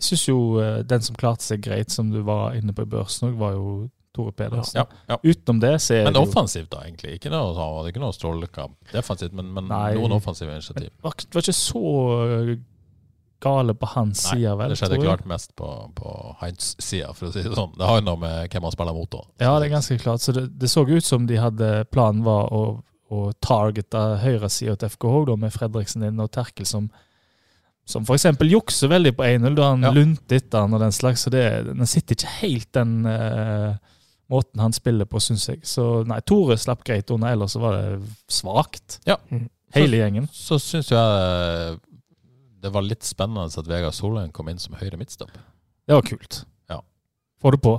[0.00, 2.90] Jeg syns jo uh, den som klarte seg greit, som du var inne på i
[2.96, 3.68] børsen òg, var jo
[4.14, 4.80] Tore Pedersen.
[4.80, 5.18] Ja, ja.
[5.22, 7.16] Utenom det så er Men det jo offensivt, da, egentlig.
[7.18, 10.90] Ikke noe, det er ikke noe strålekamp defensivt, men, men noen offensive initiativ.
[10.90, 11.82] Det var, var ikke så
[12.26, 12.54] eh,
[13.44, 14.72] gale på hans Nei, side, vel?
[14.72, 17.72] det skjedde tror klart mest på, på Heinz sida, for å si det sånn.
[17.78, 19.22] Det har jo noe med hvem han spiller mot da.
[19.44, 20.24] Ja, det er ganske klart.
[20.24, 22.64] Så det, det så ut som de hadde planen var å,
[23.14, 26.90] å targete høyresida til FKH, da, med Fredriksen inn og Terkel som
[27.84, 29.90] som eksempel jukser veldig på 1-0, da han Ja.
[29.92, 31.26] lunter etter han og den slags.
[31.26, 33.76] Så det, den sitter ikke helt den uh,
[34.32, 35.60] måten han spiller på, syns jeg.
[35.68, 37.98] Så nei, Tore slapp greit unna, ellers var det
[38.32, 39.00] svakt.
[39.04, 39.18] Ja.
[39.74, 40.30] Hele gjengen.
[40.32, 41.76] Så syns jo jeg
[42.64, 45.42] det var litt spennende at Vegard Solheim kom inn som høyre midtstopper.
[45.84, 46.40] Det var kult.
[46.72, 46.80] Ja.
[47.42, 47.74] Få det på.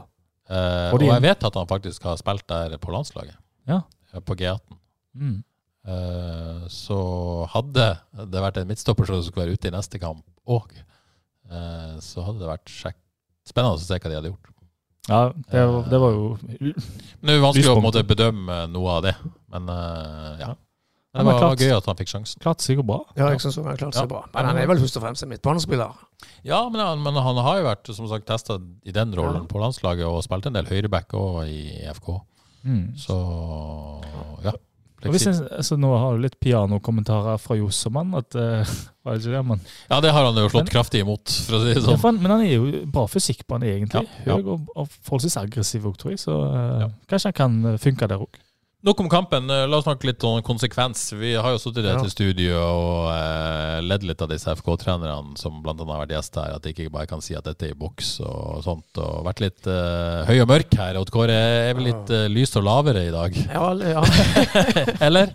[0.45, 3.37] Eh, Og jeg vet at han faktisk har spilt der på landslaget.
[3.67, 3.81] Ja.
[4.13, 4.77] Eh, På G18.
[5.17, 5.39] Mm.
[5.89, 6.99] Eh, så
[7.53, 7.87] hadde
[8.29, 10.69] det vært en midtstopper som skulle være ute i neste kamp òg,
[12.01, 12.97] så hadde det vært sjekk
[13.45, 14.51] spennende å se hva de hadde gjort.
[15.05, 15.19] Ja,
[15.51, 16.73] det var, det var jo Men
[17.21, 19.13] Det er jo vanskelig å måte bedømme noe av det.
[19.53, 20.47] Men eh, ja.
[21.15, 21.59] Det var, klart.
[21.63, 22.41] gøy at han fikk sjansen.
[22.43, 22.99] Klart seg bra.
[23.15, 24.11] Ja, jeg synes han klart seg Ja.
[24.11, 24.23] bra.
[24.33, 25.93] Men han er vel først og fremst en midtbanespiller.
[26.43, 29.47] Ja, men han, men han har jo vært som sagt testa i den rollen Ja.
[29.47, 32.19] på landslaget og spilt en del høyreback òg i FK.
[32.65, 32.95] Mm.
[32.97, 33.15] Så
[34.43, 34.51] ja.
[35.05, 38.15] Og hvis jeg, altså, nå har du litt pianokommentarer fra Jossemann.
[38.17, 38.33] At,
[39.05, 39.59] var det ikke det, men,
[39.91, 41.91] Ja, det har han jo slått Men- kraftig imot, for å si det sånn.
[41.93, 44.07] Ja, han, men han er jo bra fysikk på han egentlig.
[44.25, 44.37] Ja, ja.
[44.39, 46.19] Høy og, og forholdsvis aggressiv òg, tror jeg.
[46.23, 46.89] Så uh, Ja.
[47.11, 48.41] kanskje han kan eh, funke der òg.
[48.85, 49.47] Nok om kampen.
[49.49, 51.07] Eh, La oss snakke litt om konsekvens.
[51.17, 51.95] Vi har jo sittet i Ja.
[51.97, 55.73] dette studioet og eh, ledd litt av disse FK-trenerne som bl.a.
[55.73, 58.19] har vært gjest her, at de ikke bare kan si at dette er i boks
[58.21, 59.01] og sånt.
[59.01, 60.99] Og vært litt eh, høy og mørk her.
[61.01, 64.05] Odd Kåre er vel litt eh, lyst og lavere i dag, Ja, ja.
[65.07, 65.33] eller?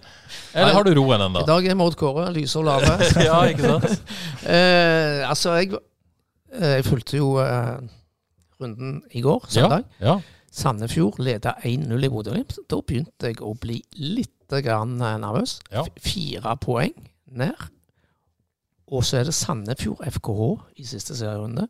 [0.54, 2.98] Eller har du roen I dag er Maud Kåre lyse og lave.
[3.28, 4.02] ja, ikke sant?
[4.50, 5.74] Eh, altså, jeg,
[6.54, 7.34] eh, jeg fulgte jo
[8.60, 9.84] runden i går, søndag.
[9.98, 10.20] Ja, ja.
[10.50, 12.56] Sandefjord leda 1-0 i Bodø-Glimt.
[12.70, 15.60] Da begynte jeg å bli litt grann eh, nervøs.
[15.70, 15.84] Ja.
[16.02, 16.96] Fire poeng
[17.30, 17.68] ned.
[18.90, 20.48] Og så er det Sandefjord FKH
[20.82, 21.68] i siste serierunde.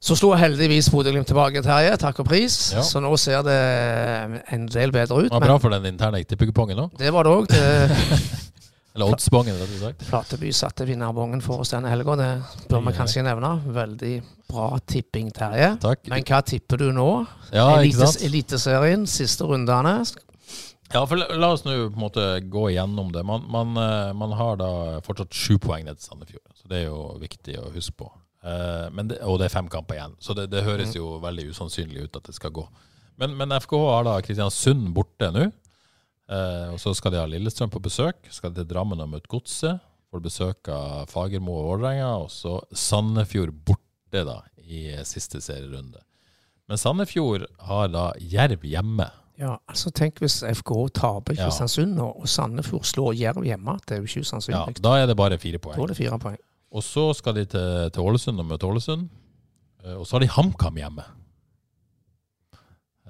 [0.00, 1.96] Så slo heldigvis Bodø-Glimt tilbake, Terje.
[2.00, 2.54] Takk og pris.
[2.76, 2.84] Ja.
[2.84, 3.56] Så nå ser det
[4.52, 5.28] en del bedre ut.
[5.28, 6.94] Det var bra for den interne etterpuggepongen òg.
[7.00, 7.50] det var det òg.
[8.94, 10.00] Eller oddsbongen, rett og slett.
[10.08, 12.16] Flateby satte vinnerbongen for oss denne helga.
[12.18, 12.30] Det
[12.72, 13.52] bør vi kanskje nevne.
[13.76, 14.14] Veldig
[14.50, 15.76] bra tipping, Terje.
[15.82, 16.08] Takk.
[16.10, 17.06] Men hva tipper du nå?
[17.54, 18.18] Ja, Elites.
[18.26, 20.00] Eliteserien, siste rundene.
[20.90, 23.22] Ja, for la, la oss nå på en måte gå igjennom det.
[23.26, 24.72] Man, man, eh, man har da
[25.06, 28.10] fortsatt sju poeng ned til Sandefjord, så det er jo viktig å huske på.
[28.42, 31.46] Eh, men det, og det er fem kamper igjen, så det, det høres jo veldig
[31.52, 32.66] usannsynlig ut at det skal gå.
[33.22, 35.46] Men, men FKH har da Kristiansund borte nå.
[36.30, 38.28] Eh, og så skal de ha Lillestrøm på besøk.
[38.30, 39.80] Skal de til Drammen og møte Godset.
[40.10, 42.10] Får besøk av Fagermo og Vålerenga.
[42.24, 45.98] Og så Sandefjord borte da i siste serierunde.
[46.70, 49.08] Men Sandefjord har da Jerv hjemme.
[49.40, 51.34] Ja, altså Tenk hvis FK taper.
[51.38, 52.06] Kristiansund ja.
[52.12, 53.74] og Sandefjord slår Jerv hjemme.
[53.88, 55.80] Det er jo ikke Ja, da er det bare fire Da poeng.
[55.82, 56.38] er det fire poeng.
[56.70, 59.08] Og så skal de til, til Ålesund og møte Ålesund.
[59.82, 61.02] Eh, Og så har de HamKam hjemme.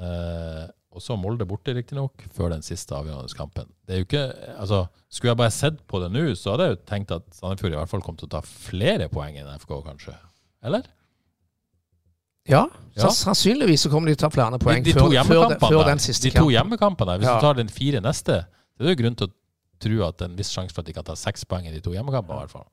[0.01, 3.69] Eh, og så Molde borte, riktignok, før den siste avgjørende kampen.
[3.87, 4.25] Det er jo ikke,
[4.59, 7.73] altså, Skulle jeg bare sett på det nå, så hadde jeg jo tenkt at Sandefjord
[7.73, 10.15] i hvert fall kom til å ta flere poeng enn FK, kanskje.
[10.63, 10.83] Eller?
[12.49, 13.09] Ja, Ja.
[13.11, 15.85] sannsynligvis så kommer de til å ta flere poeng de, de før, før, hjemmekampene, før
[15.87, 16.31] den siste kampen.
[16.31, 16.55] de to kampen.
[16.57, 17.35] hjemmekampene hvis Ja.
[17.35, 19.33] du tar den fire neste, så er det jo grunn til å
[19.81, 21.71] tro at det er en viss sjanse for at de kan ta seks poeng i
[21.71, 22.37] de to hjemmekampene.
[22.37, 22.67] i hvert fall.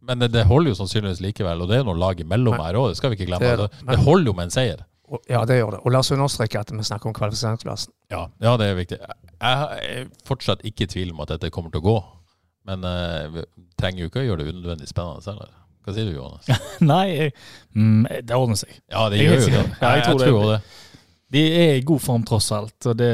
[0.00, 2.60] Men det, det holder jo sannsynligvis likevel, og det er jo noen lag imellom Men-
[2.66, 3.56] her òg, det skal vi ikke glemme.
[3.56, 3.86] Det det.
[3.86, 4.84] det, holder jo med en seier.
[5.30, 5.80] Ja, det gjør det.
[5.84, 7.92] Og la oss understreke at vi snakker om kvalifiseringsplassen.
[8.12, 8.98] Ja, ja, det er viktig.
[8.98, 11.96] Jeg er fortsatt ikke i tvil om at dette kommer til å gå,
[12.68, 13.46] men eh, vi
[13.80, 15.54] trenger jo ikke å gjøre det unødvendig spennende heller.
[15.86, 16.48] Hva sier du, Johannes?
[16.92, 17.30] Nei,
[17.72, 18.74] mm, det ordner seg.
[18.92, 19.64] Ja, det gjør jo det.
[19.80, 20.28] Ja, jeg tror det.
[20.28, 20.60] tror det.
[21.32, 22.76] De er i god form, tross alt.
[22.88, 23.12] Og det,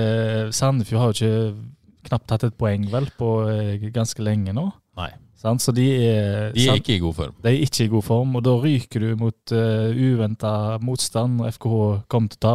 [0.55, 4.69] Sandefjord har jo ikke knapt tatt et poeng vel på eh, ganske lenge nå.
[5.61, 6.79] Så de er, de er sant?
[6.81, 7.35] ikke i god form.
[7.45, 11.41] de er ikke i god form, og da ryker du mot uh, uventa motstand.
[11.41, 11.77] og FKH
[12.09, 12.55] kommer til å ta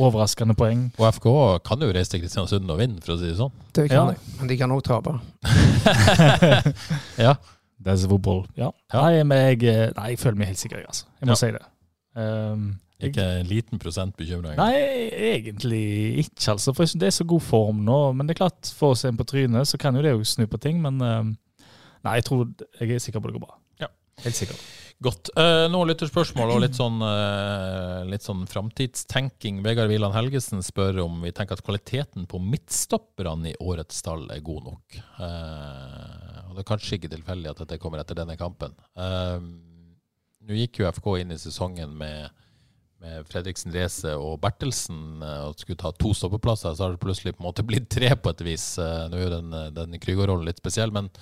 [0.00, 0.86] overraskende poeng.
[0.98, 3.50] Og FKH kan jo reise til Kristiansund og vinne, for å si det sånn.
[3.74, 4.12] Det kan Ja.
[4.14, 4.36] de.
[4.38, 5.16] Men de kan òg tape.
[7.18, 7.34] Ja,
[7.84, 8.46] That's football.
[8.56, 8.70] Ja.
[8.92, 9.00] Ja.
[9.08, 11.06] Nei, men jeg, eh, nei, jeg føler meg helt sikker, altså.
[11.20, 11.40] Jeg må Ja.
[11.40, 11.62] si det.
[12.20, 12.64] Um,
[13.00, 14.56] jeg, ikke en liten prosent bekymring.
[14.56, 14.74] nei,
[15.16, 16.74] egentlig ikke, altså.
[16.74, 18.12] For jeg synes det er så god form nå.
[18.12, 20.44] Men det er klart, for oss en på trynet, så kan jo det jo snu
[20.46, 20.82] på ting.
[20.82, 21.36] Men um,
[22.06, 22.46] nei, jeg tror
[22.80, 23.58] jeg er sikker på det går bra.
[23.82, 23.90] Ja.
[24.24, 24.58] Helt sikker.
[25.00, 25.30] Godt.
[25.32, 29.62] Uh, nå lytterspørsmål og litt sånn, uh, litt sånn framtidstenking.
[29.64, 34.44] Vegard Wieland Helgesen spør om vi tenker at kvaliteten på midtstopperne i årets stall er
[34.44, 35.00] god nok.
[35.16, 38.74] Uh, og Det er kanskje ikke tilfeldig at dette kommer etter denne kampen.
[38.98, 39.38] Eh,
[40.40, 42.32] Nå gikk jo FK inn i sesongen med,
[43.02, 46.74] med Fredriksen Reze og Bertelsen eh, og skulle ta to stoppeplasser.
[46.74, 48.66] Så har det plutselig på en måte blitt tre på et vis.
[48.82, 51.12] Eh, nå er jo den, den Krygård-rollen litt spesiell, men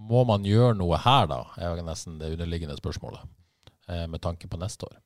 [0.00, 1.42] må man gjøre noe her, da?
[1.60, 3.20] er jo nesten det underliggende spørsmålet.
[3.90, 4.96] Eh, med tanke på neste år.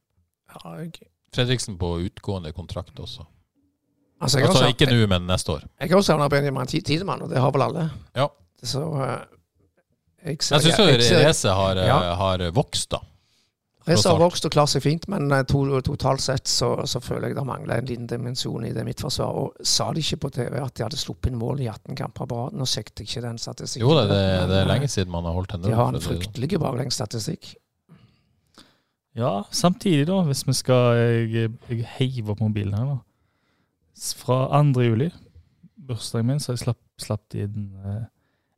[0.55, 1.09] Ja, okay.
[1.35, 3.25] Fredriksen på utgående kontrakt også.
[4.21, 5.65] altså, Altså også, ikke nå, men neste år.
[5.81, 7.89] Jeg har også savna Benjamin Ti- Tidemann, og det har vel alle.
[8.15, 8.29] Ja.
[8.63, 9.01] Så uh,
[10.25, 12.15] jeg ser, Jeg syns jo jeg Reze har, eh, Ja.
[12.15, 13.01] har vokst, da.
[13.85, 17.31] Reza har vokst og klart seg fint, men eh, to, totalt sett så, så føler
[17.31, 19.37] jeg det mangler en liten dimensjon i det midtforsvaret.
[19.37, 22.31] Og sa de ikke på TV at de hadde sluppet inn mål i 18 kamper
[22.31, 22.57] på rad?
[22.57, 23.85] Nå sjekket jeg ikke den statistikken.
[23.85, 26.05] Jo det, det, det er lenge eh, siden man har holdt en De har en
[26.05, 27.53] fryktelig baklengsstatistikk.
[29.15, 32.97] Ja, samtidig, da, hvis vi skal Jeg, jeg heiver opp mobilen her, da.
[34.19, 34.83] Fra 2.
[34.83, 35.13] juli,
[35.87, 38.03] bursdagen min, så jeg slapp, slapp de inn eh,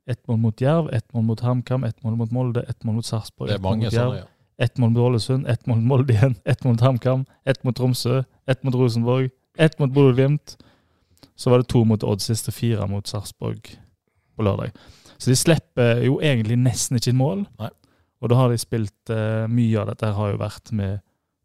[0.07, 3.07] ett mål mot Jerv, ett mål mot HamKam, ett mål mot Molde, ett mål mot
[3.07, 4.33] Sarpsborg, Det er ett mål mange mot Jerv, sånne, ja.
[4.59, 7.77] Ett mål mot Ålesund, ett mål mot Molde igjen, ett mål mot HamKam, ett mot
[7.77, 10.57] Tromsø, ett mot Rosenborg, ett mot Bodø-Glimt.
[11.37, 13.61] Så var det to mot Odd siste, fire mot Sarpsborg
[14.37, 14.73] på lørdag.
[15.19, 17.45] Så de slipper jo egentlig nesten ikke inn mål.
[17.61, 17.71] Nei.
[18.21, 21.03] Og da har de spilt uh, Mye av dette har jo vært med,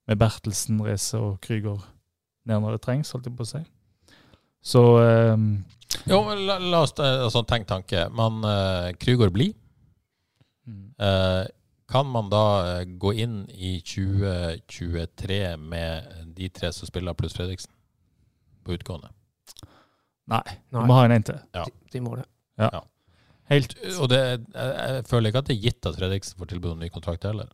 [0.07, 1.81] med Bertelsen, Reze og Krüger
[2.47, 3.59] ned når det trengs, holdt jeg på å si.
[4.61, 5.35] Så eh,
[6.09, 8.05] Jo, men la, la oss eh, altså, tenk tanke.
[8.13, 9.53] Man uh, Krüger blir.
[10.67, 11.45] mm, Eh,
[11.91, 12.43] kan man da
[12.79, 17.73] eh, gå inn i 2023 med de tre som spiller, pluss Fredriksen,
[18.63, 19.11] på utgående?
[20.31, 20.85] Nei, Nei.
[20.87, 21.41] må ha en en til.
[21.57, 21.65] Ja.
[21.67, 22.27] De, de må det.
[23.51, 26.71] Helt Og det, jeg, jeg føler ikke at det er gitt at Fredriksen får tilbud
[26.71, 27.49] om ny kontrakt heller.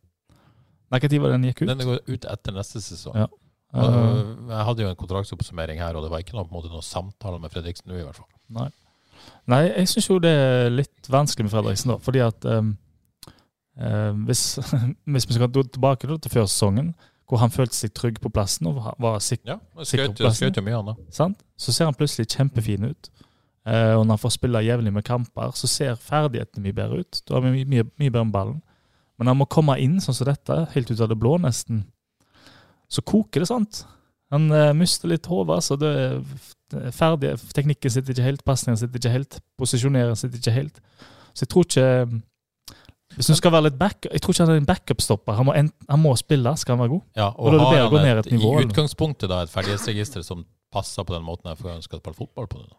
[0.93, 1.69] Nei, Når var den gikk ut?
[1.71, 3.17] Den går ut etter neste sesong.
[3.17, 3.27] Ja.
[3.77, 6.85] Jeg hadde jo en kontraktsoppsummering her, og det var ikke noe, på en måte, noen
[6.85, 8.29] samtale med Fredriksen nå, i hvert fall.
[8.55, 8.69] Nei.
[9.49, 11.97] Nei, jeg syns jo det er litt vanskelig med Fredriksen, da.
[12.03, 12.75] Fordi at um,
[13.77, 14.57] hvis,
[15.13, 16.93] hvis vi skal gå tilbake til før sesongen,
[17.27, 21.35] hvor han følte seg trygg på plassen og var sikker, Ja, Sikker på plassen.
[21.57, 23.09] så ser han plutselig kjempefin ut.
[23.67, 27.21] Eh, og når han får spille jevnlig med kamper, så ser ferdighetene mye bedre ut.
[27.27, 28.61] Da har vi mye, mye, bedre med ballen.
[29.19, 31.83] Men han må komme inn sånn som dette, helt ut av det blå nesten.
[32.87, 33.81] Så koker det, sant?
[34.31, 37.33] Han eh, mister litt hodet, så er det er ferdig.
[37.55, 40.81] Teknikken sitter ikke helt, pasningen sitter ikke helt, posisjoneringen sitter ikke helt.
[41.33, 42.21] Så jeg tror ikke
[43.17, 45.39] Hvis du skal være litt back, jeg tror ikke han er en backup-stopper.
[45.39, 47.05] Han, han må spille, skal han være god.
[47.17, 49.49] Ja, Og da er det bedre å gå ned et nivå, i utgangspunktet da et
[49.49, 52.75] ferdighetsregister som passer på den måten jeg ønske å spille fotball på det.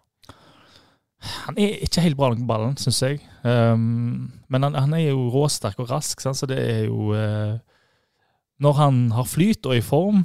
[1.49, 3.19] Han er ikke helt bra nok på ballen, syns jeg.
[3.43, 6.39] Um, men han, han er jo råsterk og rask, sant?
[6.39, 7.59] så det er jo uh,
[8.63, 10.23] Når han har flyt og er i form,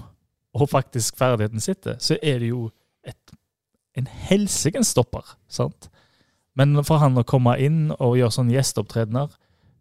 [0.53, 2.67] og faktisk ferdigheten sitter, så er det jo
[3.01, 3.33] et,
[3.97, 5.25] en helsikens stopper.
[5.49, 5.89] sant?
[6.53, 9.33] Men for han å komme inn og gjøre sånn gjesteopptredener,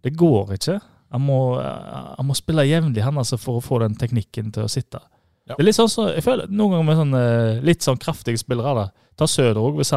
[0.03, 0.81] det går ikke.
[1.13, 4.71] Han må, han må spille jevnlig han altså, for å få den teknikken til å
[4.73, 5.01] sitte.
[5.47, 5.55] Ja.
[5.57, 7.23] Det er litt sånn så, jeg føler Noen ganger med sånne,
[7.67, 8.75] litt sånn kraftige spillere.
[8.75, 8.87] da.
[9.19, 9.93] Ta Søder òg, hvis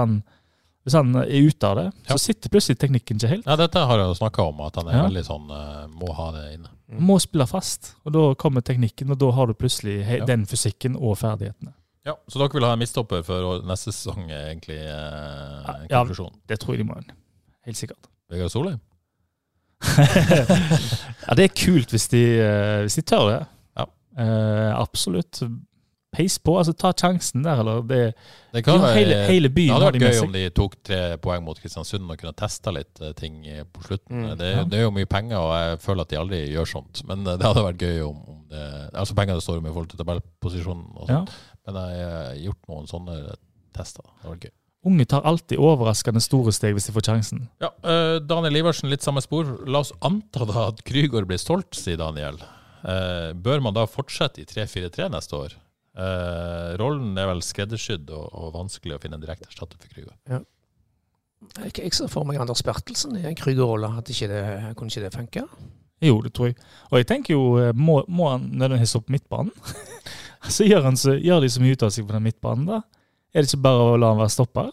[0.85, 2.13] hvis han er ute av det, Ja.
[2.13, 3.45] så sitter plutselig teknikken ikke helt.
[3.47, 5.03] Ja, dette har jeg jo snakka om, at han er Ja.
[5.07, 6.69] veldig sånn eh, må ha det inne.
[6.91, 10.25] Han må spille fast, og da kommer teknikken, og da har du plutselig he Ja.
[10.25, 11.73] den fysikken og ferdighetene.
[12.05, 16.03] Ja, Så dere vil ha en midtstopper for neste sesong, egentlig eh, Ja.
[16.05, 16.35] konklusjonen?
[16.45, 17.01] Det tror jeg de må.
[17.65, 18.05] Helt sikkert.
[18.29, 18.79] Vegard Solheim?
[21.27, 23.39] ja, det er kult hvis de, eh, hvis de tør det.
[23.77, 23.87] Ja.
[24.15, 25.41] Uh, absolutt.
[26.15, 27.99] Peis på, altså ta sjansen der, eller det
[28.53, 30.43] Det de har hele, hele det byen hadde har vært de med gøy om de
[30.55, 34.21] tok tre poeng mot Kristiansund og kunne testa litt eh, ting på slutten.
[34.21, 34.63] Mm, det, ja.
[34.71, 37.03] det er jo mye penger, og jeg føler at de aldri gjør sånt.
[37.09, 38.63] Men det hadde vært gøy om, om det
[38.95, 41.23] Altså penger det står om i forhold til tabellposisjonen, og Ja.
[41.67, 43.17] men jeg har gjort noen sånne
[43.75, 44.05] tester.
[44.07, 44.55] Det hadde vært gøy.
[44.85, 47.45] Unge tar alltid overraskende store steg hvis de får sjansen.
[47.63, 49.47] Ja, uh, Daniel Iversen, litt samme spor.
[49.65, 52.37] La oss anta da at Krygård blir stolt, sier Daniel.
[52.85, 55.55] Uh, bør man da fortsette i 3-4-3 neste år?
[55.97, 60.13] Uh, rollen er vel skreddersydd og, og vanskelig å finne en direkte erstatter for Krüger.
[61.63, 63.89] Jeg, jeg ser for meg Anders Bertelsen i en Krygård-rolle.
[64.05, 65.47] Kunne ikke det funke?
[66.03, 66.59] Jo, det tror jeg.
[66.91, 69.53] Og jeg tenker jo, må, må han nødvendigvis opp midtbanen?
[70.55, 72.83] så gjør, han så gjør de så mye ut av seg på den midtbanen, da.
[73.35, 74.69] Er det ikke bare å la han være stopper?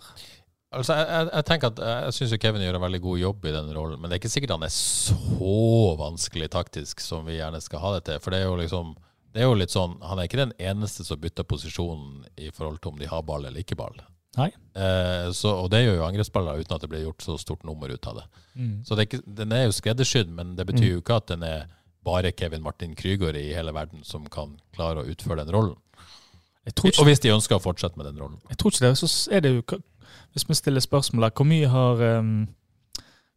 [0.72, 3.55] Altså, jeg, jeg, jeg tenker at jeg syns Kevin gjør en veldig god jobb i
[3.57, 7.61] den rollen, men det er ikke sikkert han er så vanskelig taktisk som vi gjerne
[7.61, 8.22] skal ha det til.
[8.22, 8.94] For det er jo liksom
[9.33, 12.83] det er jo litt sånn, Han er ikke den eneste som bytter posisjonen i forhold
[12.83, 13.96] til om de har ball eller ikke ball.
[14.37, 14.48] Nei.
[14.77, 17.92] Eh, så, og det gjør jo angrepsspillere uten at det blir gjort så stort nummer
[17.92, 18.27] ut av det.
[18.57, 18.75] Mm.
[18.85, 21.44] Så det er ikke, den er jo skreddersydd, men det betyr jo ikke at den
[21.48, 21.66] er
[22.05, 25.77] bare Kevin Martin Krygård i hele verden som kan klare å utføre den rollen.
[26.70, 28.38] Tror Og hvis de ønsker å fortsette med den rollen.
[28.48, 28.98] jeg tror ikke det.
[29.01, 29.79] Så er det jo,
[30.33, 32.46] hvis vi stiller spørsmålet, hvor mye har um,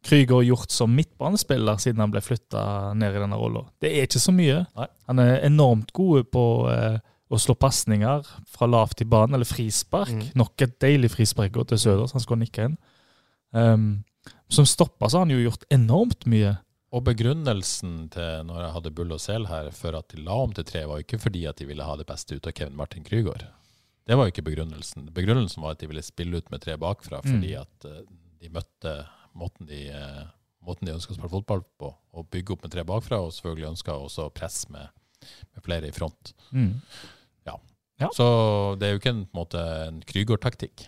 [0.05, 3.65] Krüger gjort som midtbanespiller siden han ble flytta ned i denne rolla?
[3.81, 4.61] Det er ikke så mye.
[4.77, 4.87] Nei.
[5.09, 10.13] Han er enormt god på uh, å slå pasninger fra lavt i banen, eller frispark.
[10.13, 10.27] Mm.
[10.37, 12.77] Nok et deilig frispark til Søder, så han skal nikke inn.
[13.55, 13.89] Um,
[14.51, 16.53] som stopper så har han jo gjort enormt mye.
[16.95, 20.53] Og begrunnelsen til når jeg hadde Bull og Sel her, for at de la om
[20.55, 22.77] til tre, var jo ikke fordi at de ville ha det beste ut av Kevin
[22.79, 23.43] Martin Krygård.
[24.05, 25.09] Det var jo ikke begrunnelsen.
[25.15, 28.05] Begrunnelsen var at de ville spille ut med tre bakfra, fordi at eh,
[28.39, 28.93] de møtte
[29.35, 30.21] måten de, eh,
[30.63, 33.73] måten de ønska å spille fotball på, og bygge opp med tre bakfra, og selvfølgelig
[33.73, 34.93] ønska også press med,
[35.51, 36.31] med flere i front.
[36.55, 36.77] Mm.
[37.99, 38.09] Ja.
[38.13, 38.25] Så
[38.79, 40.87] det er jo ikke en, en, måte, en Krygård-taktikk.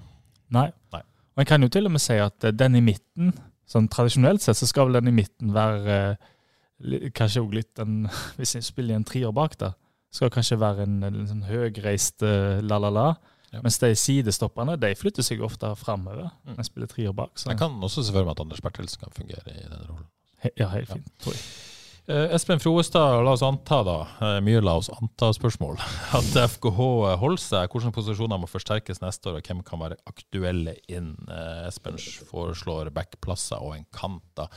[0.52, 0.70] Nei.
[0.92, 1.04] Nei.
[1.40, 3.32] Man kan jo til og med si at eh, den i midten,
[3.68, 8.08] sånn tradisjonelt sett, så skal vel den i midten være eh, kanskje også litt den,
[8.40, 9.74] Hvis jeg spiller i en trier bak der,
[10.14, 13.10] skal kanskje være en, en sånn høgreist eh, la-la-la.
[13.54, 13.62] Ja.
[13.64, 16.56] Mens de sidestopperne de flytter seg ofte framover Mm.
[16.58, 17.32] jeg spiller trier bak.
[17.40, 20.08] Så Jeg kan også se for meg at Anders Bertelsen kan fungere i den rollen.
[20.44, 20.96] he, ja, helt Ja.
[20.96, 21.42] fint, tror jeg.
[22.08, 25.76] Eh, Espen Froestad, la oss anta da, eh, mye la oss anta-spørsmål,
[26.16, 26.78] at FKH
[27.20, 27.74] holder seg.
[27.74, 31.10] Hvilke posisjoner må forsterkes neste år, og hvem kan være aktuelle inn?
[31.28, 34.24] Eh, Espen foreslår backplasser og en kant.
[34.40, 34.48] da.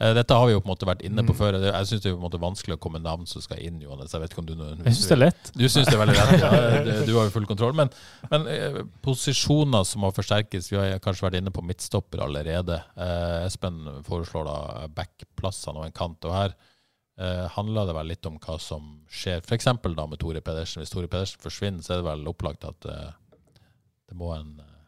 [0.00, 1.60] Eh, Dette har vi jo på en måte vært inne på før.
[1.60, 4.16] Jeg syns det er på en måte vanskelig å komme navn som skal inn, Johannes.
[4.16, 5.52] Jeg vet ikke om du Jeg syns det er lett.
[5.60, 7.04] Du syns det er veldig lett, ja.
[7.10, 7.76] Du har jo full kontroll.
[7.76, 7.92] Men,
[8.32, 8.48] men
[9.04, 12.80] posisjoner som må forsterkes, vi har kanskje vært inne på midtstopper allerede.
[12.96, 16.24] Eh, Espen foreslår da backplassene og en kant.
[16.24, 16.56] og her
[17.20, 19.70] eh, handler det vel litt om hva som skjer, f.eks.
[19.82, 20.82] da med Tore Pedersen.
[20.82, 23.12] Hvis Tore Pedersen forsvinner, så er det vel opplagt at eh,
[24.10, 24.82] det må en, eh,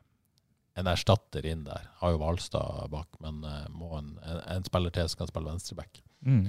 [0.81, 1.89] en erstatter inn der.
[2.03, 5.53] Har jo Hvalstad bak, men eh, må en, en, en spiller til som kan spille
[5.53, 6.03] venstreback.
[6.27, 6.45] Mm.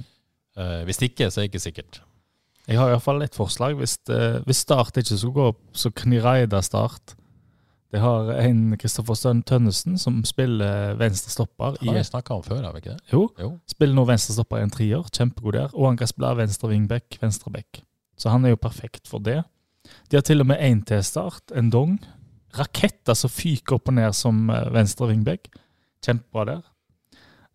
[0.58, 2.02] Eh, hvis ikke, så er det ikke sikkert.
[2.68, 3.78] Jeg har iallfall et forslag.
[3.80, 7.14] Hvis, det, hvis Start ikke skulle gå opp, så kan de raide Start.
[7.88, 9.16] Det har en Kristoffer
[9.48, 11.78] Tønnesen som spiller venstrestopper.
[11.80, 13.12] Har vi snakka om før, har vi ikke det?
[13.12, 13.50] Jo, Jo.
[13.66, 15.06] spiller nå venstrestopper i en trier.
[15.08, 15.70] Kjempegod der.
[15.74, 17.80] Og han kan spille venstre wingback, venstre back.
[18.18, 19.38] Så han er jo perfekt for det.
[20.10, 21.98] De har til og med én til start, en dong.
[22.58, 25.48] Raketter som fyker opp og ned som eh, venstre wingback.
[26.04, 26.62] Kjempebra der.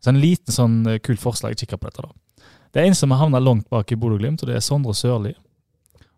[0.01, 1.55] Så en liten sånn eh, kul forslag.
[1.59, 2.45] Kikker på dette, da.
[2.73, 5.35] Det er en som har havna langt bak i Bodø-Glimt, og det er Sondre Sørli.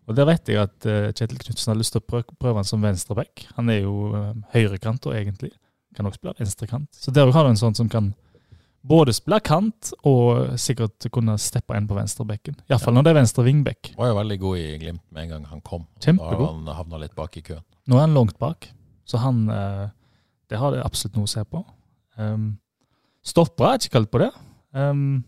[0.06, 2.68] Og Der vet jeg at eh, Kjetil Knutsen har lyst til å prø- prøve han
[2.68, 3.46] som venstreback.
[3.56, 5.50] Han er jo uh, høyrekant, og egentlig.
[5.96, 6.88] Kan også spille venstrekant.
[6.94, 8.12] Så der har du en sånn som kan
[8.86, 12.58] både spille kant og sikkert kunne steppe inn på venstrebekken.
[12.70, 13.94] Iallfall når det er venstre vingbekk.
[13.98, 15.86] Var jo veldig god i Glimt med en gang han kom.
[16.04, 16.36] Kjempegod.
[16.38, 17.64] Da har han havna litt bak i køen.
[17.90, 18.68] Nå er han langt bak,
[19.06, 19.86] så han eh,
[20.50, 21.64] Det har det absolutt noe å se på.
[22.20, 22.46] Um,
[23.26, 24.30] Stoppere er ikke kalt på det.
[24.76, 25.24] Um,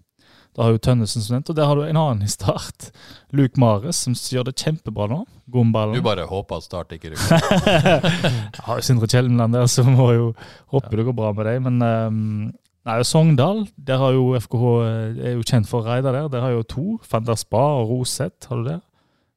[0.57, 2.89] da har jo Tønnesen som nevnt, og der har du en annen i start.
[3.37, 5.21] Luke Mares, som gjør det kjempebra nå.
[5.49, 5.71] God.
[5.95, 7.45] Du bare håper at Start ikke rykker.
[7.65, 10.27] Jeg har jo Sindre Kjelmeland der, så må jo
[10.75, 11.63] håpe det går bra med deg.
[11.65, 12.19] Men um,
[12.85, 16.29] nei, Sogndal, der har jo FKH eh, er jo kjent for å raide der.
[16.35, 16.85] Der har jo to.
[17.09, 18.81] Van der Spa og Roseth, har du det?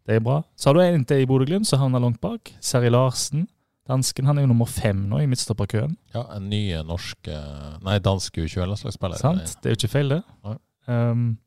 [0.10, 0.42] Det er bra.
[0.60, 2.52] Så har du en til i Bodø-Glimt som havner langt bak.
[2.66, 3.46] Seri Larsen.
[3.88, 5.96] Dansken han er jo nummer fem nå i midtstopperkøen.
[6.16, 9.22] Ja, en ny norsk eh, Nei, dansk U21-landslagsspiller.
[9.22, 9.56] Sant?
[9.62, 10.20] Det er jo ikke feil, det.
[10.48, 10.58] Nei.
[10.88, 11.38] Um,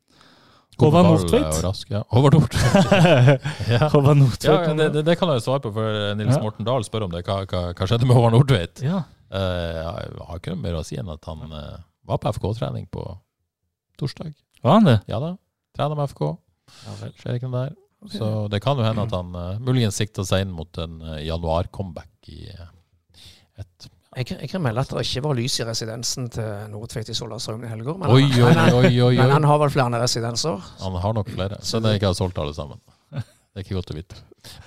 [0.79, 1.45] Håvard Nordtveit.
[1.47, 2.01] eh, rask, Ja.
[2.11, 2.89] Håvard Nordtveit.
[3.73, 3.89] ja.
[3.93, 4.67] Håvard Nordtveit.
[4.67, 6.41] Ja, det, det, det kan jeg svare på, for Nils Ja.
[6.43, 7.23] Morten Dahl spør om det.
[7.27, 8.83] Hva, hva, hva skjedde med Håvard Nordtveit?
[8.83, 9.03] Ja.
[9.31, 12.85] Uh, jeg har ikke noe mer å si enn at han uh, var på FK-trening
[12.91, 13.05] på
[13.99, 14.33] torsdag.
[14.65, 14.99] Var han det?
[15.11, 15.31] Ja da.
[15.77, 16.27] Trener med FK.
[16.85, 17.15] Ja vel.
[17.21, 17.73] Skjer ikke noe der.
[18.11, 21.23] Så det kan jo hende at han uh, muligens sikter seg inn mot en eh,
[21.25, 22.67] januar-comeback i eh,
[23.63, 27.09] et Jeg, kan- jeg kan melde at det ikke var lys i residensen til Nordtveit
[27.11, 27.93] i Solasstraumen i helga.
[27.99, 30.61] Men, Oi, oi, men, oi, oi, men han har vel flere residenser.
[30.79, 31.57] Han har nok flere.
[31.61, 32.79] Så det ikke har solgt alle sammen.
[33.11, 34.15] Det er ikke godt å vite.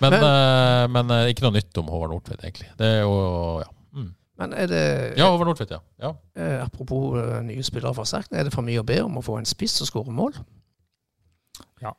[0.00, 2.68] Men, Men- uh, men uh, ikke noe nytt om Håvard Nordtveit, egentlig.
[2.78, 3.14] Det er jo
[3.62, 4.06] Ja, mm.
[4.38, 4.82] Men er det
[5.18, 5.80] ja Håvard Nordtveit, ja.
[6.02, 6.12] ja.
[6.38, 9.24] Uh, Apropos eh, nye spillere fra Serken, er det for mye å be om å
[9.24, 10.36] få en spiss og skårer mål?
[11.84, 11.92] Ja.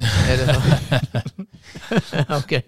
[0.00, 0.56] Er det
[2.38, 2.58] OK.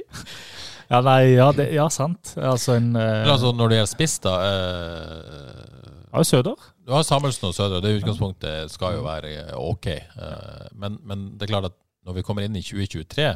[0.90, 2.32] Ja, nei, ja, det, ja sant.
[2.34, 6.64] Altså en eh, altså, når det gjelder spiss, da eh, Ja, Søder.
[6.82, 9.86] Du har Samuelsen og Søder, og det utgangspunktet skal jo være eh, ok.
[9.86, 13.28] Eh, men, men det er klart at når vi kommer inn i 2023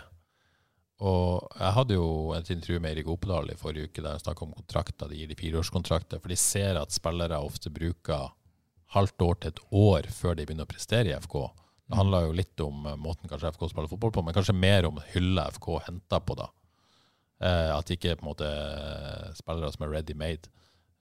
[1.05, 4.47] Og jeg hadde jo et intervju med Erik Opedal i forrige uke der jeg snakka
[4.49, 5.11] om kontrakter.
[5.11, 8.33] De gir de fireårskontrakter, for de ser at spillere ofte bruker
[8.97, 11.39] halvt år til et år før de begynner å prestere i FK.
[11.85, 14.91] Det handler jo litt om eh, måten kanskje FK spiller fotball på, men kanskje mer
[14.91, 16.51] om hylla FK henter på da.
[17.45, 20.49] Eh, at det ikke er på en måte eh, spillere som er ready made.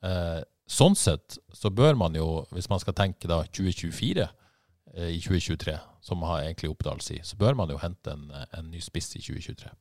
[0.04, 5.22] Eh, sånn sett så bør man jo, hvis man skal tenke da 2024 eh, i
[5.24, 9.14] 2023, som har egentlig Oppdal si, så bør man jo hente en, en ny spiss
[9.16, 9.72] i 2023.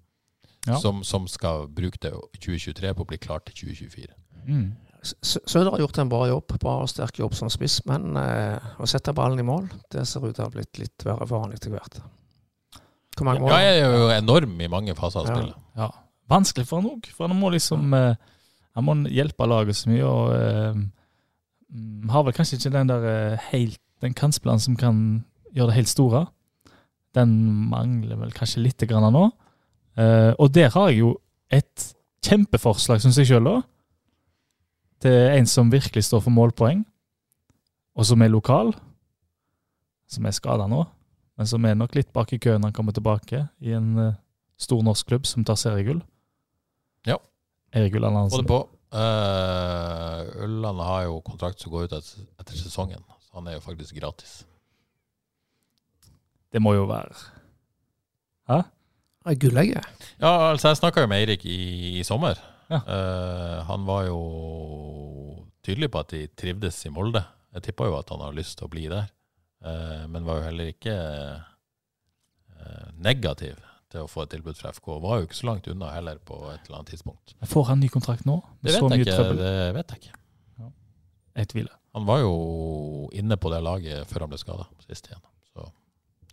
[0.68, 0.78] Ja.
[0.78, 4.14] Som, som skal bruke det 2023 på å bli klar til 2024.
[4.46, 4.68] Mm.
[5.02, 8.86] Søder har gjort en bra jobb, bra og sterk jobb som spiss, men eh, å
[8.86, 11.56] sette ballen i mål, det ser ut til å ha blitt litt verre for han
[11.56, 11.98] etter hvert.
[13.18, 13.50] Hvor mange mål?
[13.50, 15.58] Ja, jeg er jo enorm i mange faser av spillet.
[15.74, 15.90] Ja.
[15.90, 15.90] Ja.
[16.32, 18.14] Vanskelig for han òg, for han må liksom eh,
[18.72, 20.78] Han må hjelpe laget så mye, og eh,
[21.68, 24.96] mm, har vel kanskje ikke den der eh, helt Den kantspilleren som kan
[25.52, 26.22] gjøre det helt store.
[27.14, 27.34] Den
[27.70, 29.28] mangler vel kanskje litt grann nå.
[30.00, 31.12] Eh, og der har jeg jo
[31.52, 31.92] et
[32.24, 33.60] kjempeforslag, syns jeg sjøl, da.
[35.04, 36.84] Til en som virkelig står for målpoeng,
[37.94, 38.72] og som er lokal.
[40.10, 40.82] Som er skada nå,
[41.38, 44.18] men som er nok litt bak i køen når han kommer tilbake i en eh,
[44.60, 46.02] stor norsk klubb som tar seriegull.
[47.08, 47.18] Ja.
[47.72, 48.46] Erik Ulland Både Hansen.
[48.46, 48.68] på.
[48.92, 53.64] Uh, Ulland har jo kontrakt som går ut etter, etter sesongen, så han er jo
[53.64, 54.42] faktisk gratis.
[56.52, 57.14] Det må jo være
[58.50, 58.62] Ja,
[59.38, 59.80] Gullegge.
[60.20, 62.36] Ja, altså jeg snakka jo med Eirik i, i sommer.
[62.68, 62.82] Ja.
[62.84, 64.20] Uh, han var jo
[65.64, 67.22] tydelig på at de trivdes i Molde.
[67.54, 69.08] Jeg tippa jo at han har lyst til å bli der,
[69.64, 70.98] uh, men var jo heller ikke
[73.02, 73.56] negativ
[73.92, 74.88] til å få et tilbud fra FK.
[75.04, 77.36] Var jo ikke så langt unna heller på et eller annet tidspunkt.
[77.48, 78.40] Får han ny kontrakt nå?
[78.60, 79.28] Det vet jeg ikke.
[79.38, 80.18] Det vet jeg ikke.
[81.32, 81.76] Jeg tviler.
[81.96, 82.32] Han var jo
[83.16, 85.20] inne på det laget før han ble skada sist igjen.
[85.52, 85.66] Så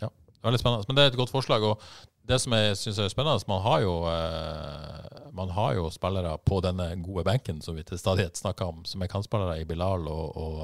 [0.04, 0.10] ja,
[0.48, 0.88] veldig spennende.
[0.88, 1.64] Men det er et godt forslag.
[1.68, 1.84] og
[2.30, 6.60] det som jeg syns er spennende, man har, jo, eh, man har jo spillere på
[6.62, 10.38] denne gode benken som vi til stadighet snakker om, som er kantspillere i Bilal og,
[10.38, 10.60] og,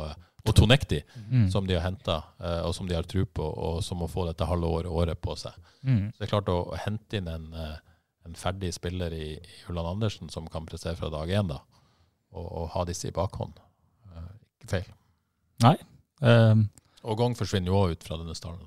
[0.46, 1.50] og Tonekti, Mm.
[1.52, 2.20] som de har henta,
[2.66, 5.36] og som de har tro på, og som må få dette halve året, året på
[5.38, 5.54] seg.
[5.84, 6.12] Mm.
[6.14, 7.78] Så det er klart å hente inn en, eh,
[8.26, 11.60] en ferdig spiller i, i Ulland Andersen som kan prestere fra dag én, da,
[12.34, 13.54] og, og ha disse i bakhånd,
[14.16, 14.30] eh,
[14.62, 14.94] ikke feil.
[16.22, 16.70] Um,
[17.06, 18.62] Og Gong forsvinner jo òg ut fra denne stallen.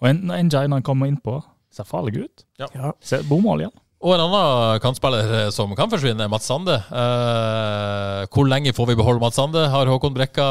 [0.00, 1.40] Og en, en Jai når han kommer innpå,
[1.74, 2.44] ser farlig ut.
[2.58, 2.92] Ja.
[3.00, 3.78] Ser Bommål igjen.
[4.00, 6.78] Og en annen kantspiller eh, som kan forsvinne, er Mats Sande.
[6.88, 10.46] Eh, hvor lenge får vi beholde Mats Sande, har Håkon Brekka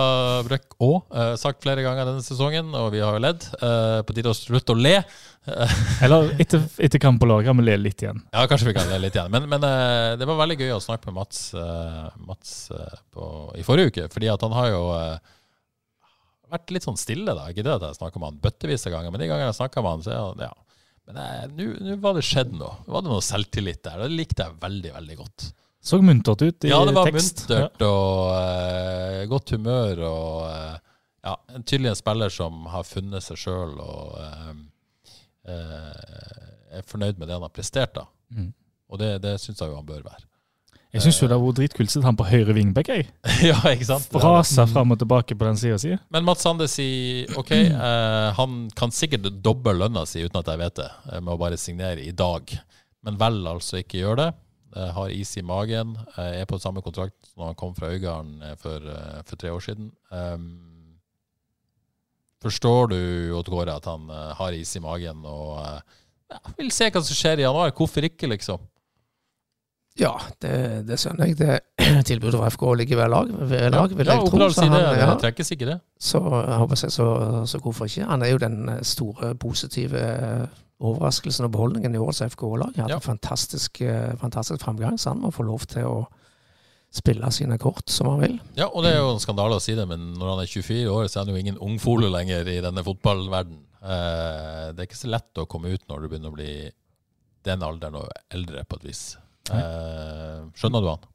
[0.46, 3.48] Brekk òg eh, sagt flere ganger denne sesongen, og vi har jo ledd.
[3.58, 5.00] Eh, på tide å slutte å le.
[6.06, 8.22] Eller etter, etter kamp på kan vi le litt igjen.
[8.30, 9.34] Ja, kanskje vi kan le litt igjen.
[9.34, 13.66] Men, men eh, det var veldig gøy å snakke med Mats, eh, Mats på, i
[13.66, 14.86] forrige uke, fordi at han har jo
[16.54, 17.50] vært litt sånn stille, da.
[17.50, 19.82] Ikke det at jeg snakker med han bøttevis av ganger, men de gangene jeg snakker
[19.82, 20.54] med han, så er han ja.
[21.10, 22.76] Men nå var det skjedd noe.
[22.86, 24.04] Nå var det noe selvtillit der.
[24.04, 25.48] Det likte jeg veldig, veldig godt.
[25.82, 26.72] Så muntert ut i tekst.
[26.74, 27.44] Ja, det var tekst.
[27.48, 30.76] muntert og uh, godt humør og uh,
[31.26, 34.54] ja, en tydelig en spiller som har funnet seg sjøl og uh,
[35.50, 38.06] er fornøyd med det han har prestert, da.
[38.36, 38.52] Mm.
[38.90, 40.29] Og det, det syns jeg jo han bør være.
[40.90, 42.88] Jeg syns jo det var dritkult å han på høyre vingbekk.
[42.90, 43.08] jeg.
[43.52, 44.08] ja, ikke sant?
[44.10, 45.94] Frasa fram og tilbake på den sida si.
[46.10, 50.62] Men Mats Sande sier OK, eh, han kan sikkert doble lønna si uten at jeg
[50.64, 52.56] vet det, eh, med å bare signere i dag.
[53.06, 54.32] Men velger altså ikke gjøre det.
[54.80, 55.94] Jeg har is i magen.
[56.18, 59.54] Jeg er på samme kontrakt som han kom fra Øygarden eh, for, eh, for tre
[59.54, 59.92] år siden.
[60.10, 60.50] Um,
[62.44, 63.00] forstår du,
[63.38, 65.98] Odd Gårde, at han eh, har is i magen og eh,
[66.30, 67.74] ja, vil se hva som skjer i januar?
[67.76, 68.62] Hvorfor ikke, liksom?
[70.00, 70.54] Ja, det,
[70.88, 71.38] det skjønner jeg.
[71.40, 71.60] Det
[72.10, 74.50] Tilbudet fra FK ligger ved lag, ved lag vil ja, jeg tro.
[74.54, 75.00] Så, han, det.
[75.02, 75.78] ja, trekkes ikke, det.
[76.00, 77.08] så, jeg håper jeg, så,
[77.52, 78.08] så hvorfor ikke?
[78.10, 80.46] Han er jo den store positive eh,
[80.80, 82.72] overraskelsen og beholdningen i årets FK-lag.
[82.78, 83.04] Han har Ja.
[83.04, 85.98] fantastisk, eh, fantastisk framgang, så han må få lov til å
[86.96, 88.38] spille sine kort som han vil.
[88.58, 90.90] Ja, og det er jo en skandale å si det, men når han er 24
[90.90, 93.60] år, så er han jo ingen ungfole lenger i denne fotballverden.
[93.84, 96.54] Eh, det er ikke så lett å komme ut når du begynner å bli
[97.46, 99.04] den alderen og eldre, på et vis.
[99.50, 101.06] Eh, skjønner du han?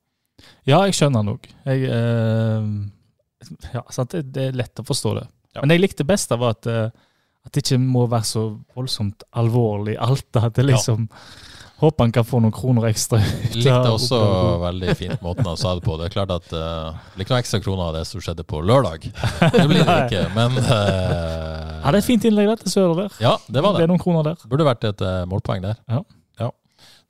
[0.66, 1.49] Ja, jeg skjønner han òg.
[1.70, 2.68] eh,
[3.75, 4.11] ja, sant?
[4.16, 5.27] Det, det er lett å forstå det.
[5.55, 5.62] Ja.
[5.62, 6.89] Men det jeg likte best, var at, eh,
[7.45, 10.31] at det ikke må være så voldsomt alvorlig alt.
[10.41, 11.09] At det liksom
[11.83, 13.18] Håper han kan få noen kroner ekstra.
[13.18, 14.18] Jeg Likte også
[14.62, 15.97] veldig fint måten han sa det på.
[15.99, 18.61] Det er klart at uh, blir ikke noen ekstra kroner av det som skjedde på
[18.62, 19.09] lørdag.
[19.11, 20.70] Det blir det ikke, men uh,
[21.83, 23.18] Ja, det er et fint innlegg der til Søder der.
[23.20, 23.89] Ja, det var Det det.
[23.91, 24.47] noen kroner der.
[24.49, 25.75] Burde vært et uh, målpoeng der.
[25.91, 26.01] Ja.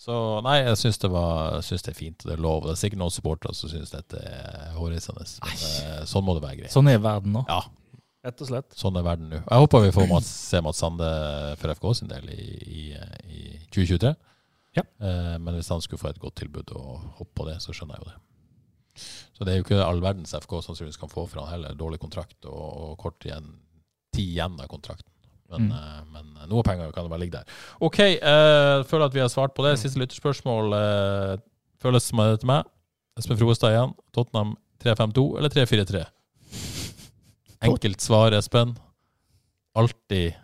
[0.05, 2.67] Så nei, jeg syns det, det er fint, det er lov.
[2.67, 5.25] Det er sikkert noen supportere som syns dette er hårreisende.
[5.49, 6.75] Eh, sånn må det være greit.
[6.75, 7.45] Sånn er verden nå.
[7.49, 7.63] Ja,
[8.25, 8.77] Rett og slett.
[8.77, 9.39] sånn er verden nå.
[9.41, 11.09] Jeg håper vi får Mats, se Mats Sande
[11.61, 12.85] for FK sin del i, i,
[13.33, 13.41] i
[13.73, 14.13] 2023.
[14.77, 14.85] Ja.
[15.01, 17.97] Eh, men hvis han skulle få et godt tilbud og hoppe på det, så skjønner
[17.97, 18.21] jeg jo det.
[19.35, 21.81] Så det er jo ikke all verdens FK sannsynligvis kan få for han heller.
[21.81, 23.55] Dårlig kontrakt og, og kort igjen,
[24.15, 25.14] tid igjen av kontrakten.
[25.51, 25.73] Men, Mm.
[25.77, 27.45] eh, men noe penger kan det bare ligge der.
[27.81, 29.77] OK, uh, føler at vi har svart på det.
[29.79, 31.37] Siste lytterspørsmål uh,
[31.83, 32.65] føles som det til meg.
[33.19, 33.93] Espen Froestad igjen.
[34.13, 36.05] Tottenham 3-5-2 eller 3-4-3?
[37.65, 38.75] Enkelt svar, Espen.
[39.77, 40.35] Alltid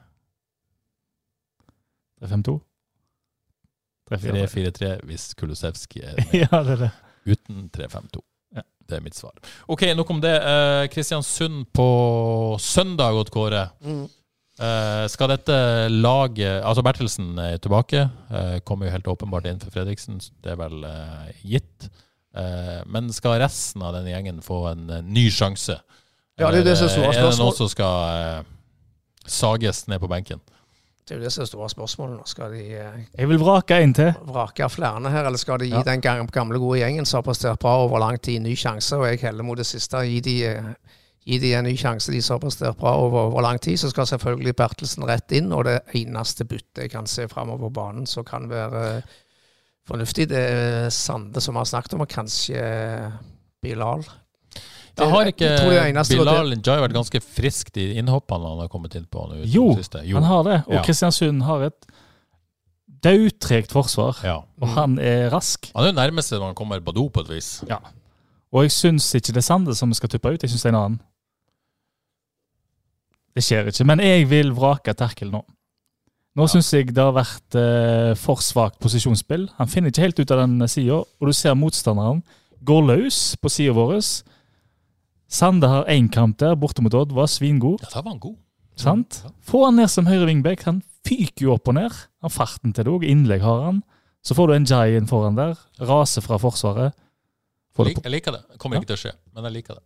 [2.20, 2.60] 352?
[4.10, 4.46] 3-4.
[4.46, 6.34] 3-4-3 hvis Kulusevski er med.
[6.42, 6.90] Ja, det er det.
[7.30, 8.22] Uten 3-5-2.
[8.56, 8.64] Ja.
[8.88, 9.36] Det er mitt svar.
[9.70, 10.32] OK, nok om det.
[10.42, 11.86] Eh, Kristiansund på
[12.60, 13.68] søndag, Odd Kåre.
[14.60, 15.56] Eh, skal dette
[15.88, 18.04] laget Altså, Bertelsen er tilbake.
[18.28, 20.20] Uh, kommer jo helt åpenbart inn for Fredriksen.
[20.44, 21.90] Det er vel uh, gitt.
[22.86, 25.74] Men skal resten av denne gjengen få en ny sjanse?
[26.38, 28.44] Ja, det er det som er Er det noen som skal
[29.26, 30.38] sages ned på benken?
[31.10, 32.24] Det er jo det som er store spørsmålet nå.
[32.30, 34.12] Skal de Jeg vil vrake en til.
[34.30, 35.82] vrake flere her, eller skal de gi Ja.
[35.82, 38.96] den gamle, gode gjengen som har prestert bra over lang tid, ny sjanse?
[38.96, 39.96] Og jeg heller mot det siste.
[39.96, 40.76] Gi de,
[41.26, 43.76] gi de en ny sjanse, de har prestert bra over, over lang tid.
[43.78, 48.06] Så skal selvfølgelig Bertelsen rett inn, og det eneste byttet jeg kan se framover banen
[48.06, 49.02] som kan være eh,
[49.88, 53.10] fornuftig, det er Sande som har snakket om, og kanskje eh,
[53.62, 54.02] Bilal.
[54.02, 58.68] Det- Jeg har ikke jeg eneste Bilal Njay vært ganske frisk de innhoppene han har
[58.68, 59.44] kommet inn på nå?
[59.46, 59.70] jo,
[60.04, 60.16] Jo.
[60.18, 60.58] Han har det.
[60.66, 60.82] Og Ja.
[60.82, 61.86] Kristiansund har et
[63.02, 64.18] daudtregt forsvar.
[64.24, 64.38] Ja.
[64.60, 65.70] Og han er rask.
[65.74, 67.62] Han er jo nærmeste når han kommer på do, på et vis.
[68.52, 70.74] Og jeg syns ikke det er Sande som skal tuppe ut, jeg syns det er
[70.76, 71.00] en annen.
[73.36, 73.86] Det skjer ikke.
[73.86, 75.44] Men jeg vil vrake Terkel nå.
[76.38, 79.48] Nå syns jeg det har vært eh, for svakt posisjonsspill.
[79.58, 82.22] Han finner ikke helt ut av den sida, og du ser motstanderen
[82.66, 83.98] går løs på sida vår.
[85.30, 87.82] Sande har én kamp der, borte mot Odd, var svingod.
[87.86, 88.36] Ja, da var han god.
[88.80, 89.20] Sant?
[89.24, 89.30] Ja.
[89.46, 90.64] Få han ned som høyre vingbekk.
[90.66, 91.94] Han fyker jo opp og ned.
[92.24, 93.06] Han farten til det òg.
[93.06, 93.82] Innlegg har han.
[94.26, 95.54] Så får du en Jayen foran der.
[95.80, 96.96] Raser fra Forsvaret.
[97.78, 98.42] Jeg, lik, jeg liker det.
[98.60, 98.82] Kommer Ja.
[98.82, 99.82] ikke til å skje, men jeg liker det.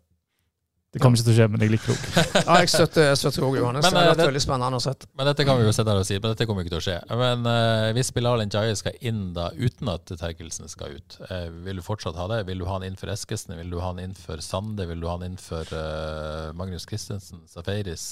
[0.95, 2.22] Det kommer ikke til å skje, men jeg liker det.
[2.47, 3.82] Ja, jeg støtter, jeg støtter også Johannes.
[3.82, 4.92] Men, det har eh, vært veldig spennende å se.
[5.18, 6.84] Men dette kan vi jo sitte her og si, men dette kommer ikke til å
[6.84, 6.95] skje.
[7.18, 11.82] Men uh, hvis Bilal Njaye skal inn da uten at Terkelsen skal ut, uh, vil
[11.82, 12.38] du fortsatt ha det?
[12.47, 13.57] Vil du ha han inn for Eskesen?
[13.59, 14.86] Vil du ha han inn for Sande?
[14.86, 17.42] Vil du ha han inn for uh, Magnus Christensen?
[17.51, 18.07] Safaris?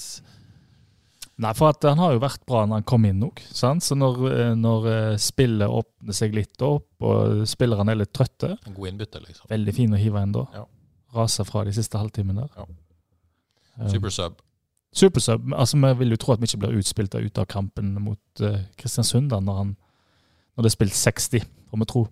[1.39, 3.39] Nei, for at han har jo vært bra når han kom inn òg.
[3.55, 4.27] Så når,
[4.59, 4.91] når
[5.23, 9.47] spillet åpner seg litt opp, og spillerne er litt trøtte En god innbytter, liksom.
[9.49, 10.49] Veldig fin å hive inn da.
[10.59, 10.67] Ja.
[11.15, 12.65] Raser fra de siste halvtimene der.
[13.77, 13.89] Ja.
[13.89, 14.41] Supersub.
[14.93, 15.53] Supersub.
[15.53, 18.59] Altså, Vi vil jo tro at vi ikke blir utspilt ut av kampen mot uh,
[18.77, 19.75] Kristiansund da, når, han,
[20.55, 22.03] når det er spilt 60, får vi tro.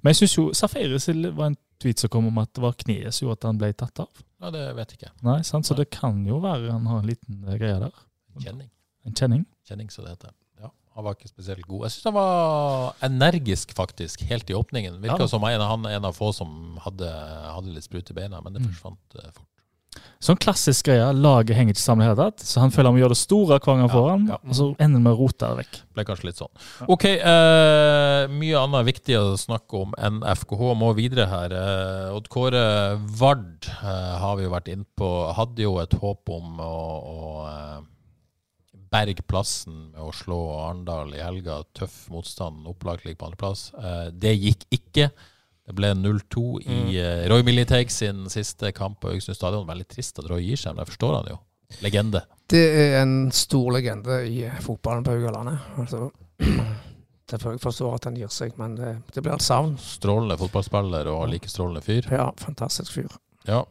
[0.00, 3.14] Men jeg syns jo Safaris var en tweet som kom om at det var kneet
[3.14, 4.22] som gjorde at han ble tatt av.
[4.40, 5.12] Ja, det vet jeg ikke.
[5.26, 5.68] Nei, sant?
[5.68, 5.82] Så Nei.
[5.82, 8.04] det kan jo være han har en liten eh, greie der.
[8.40, 8.70] Kjenning.
[9.04, 9.44] En kjenning.
[9.68, 10.32] Kjenning, som det heter.
[10.96, 11.84] Han var ikke spesielt god.
[11.86, 14.98] Jeg syns han var energisk, faktisk, helt i åpningen.
[15.00, 15.30] Virka Ja.
[15.30, 17.06] som en, han en av få som hadde,
[17.54, 18.72] hadde litt sprut i beina, men det Mm.
[18.74, 19.32] forsvant mm.
[19.32, 19.46] fort.
[20.22, 21.02] Sånn klassisk greie.
[21.16, 22.44] Laget henger ikke sammen i det hele tatt.
[22.46, 24.36] Så han føler han må gjøre det store hver gang han får han, ja.
[24.46, 25.78] og så ender han med å rote det vekk.
[25.96, 26.52] Ble kanskje litt sånn.
[26.86, 30.74] Ok, eh, mye annet viktig å snakke om enn FKH.
[30.78, 31.50] Må videre her.
[31.56, 32.62] Eh, Odd Kåre
[33.18, 35.10] Vard eh, har vi jo vært innpå.
[35.34, 37.80] Hadde jo et håp om å, å eh,
[38.90, 41.60] berge plassen med å slå Arendal i helga.
[41.76, 42.66] Tøff motstand.
[42.70, 43.68] Opplagt ligger på andreplass.
[43.78, 45.10] Eh, det gikk ikke.
[45.70, 49.68] Det ble 0-2 i eh, Roy Militeig sin siste kamp på Haugesund stadion.
[49.68, 51.38] Veldig trist at Roy gir seg, men jeg forstår han jo.
[51.84, 52.24] Legende.
[52.50, 55.68] Det er en stor legende i fotballen på Haugalandet.
[55.78, 56.08] Altså,
[57.30, 59.76] selvfølgelig jeg forstår at han gir seg, men det, det blir et savn.
[59.78, 62.10] Strålende fotballspiller og like strålende fyr.
[62.10, 63.14] Ja, fantastisk fyr.
[63.46, 63.62] Ja.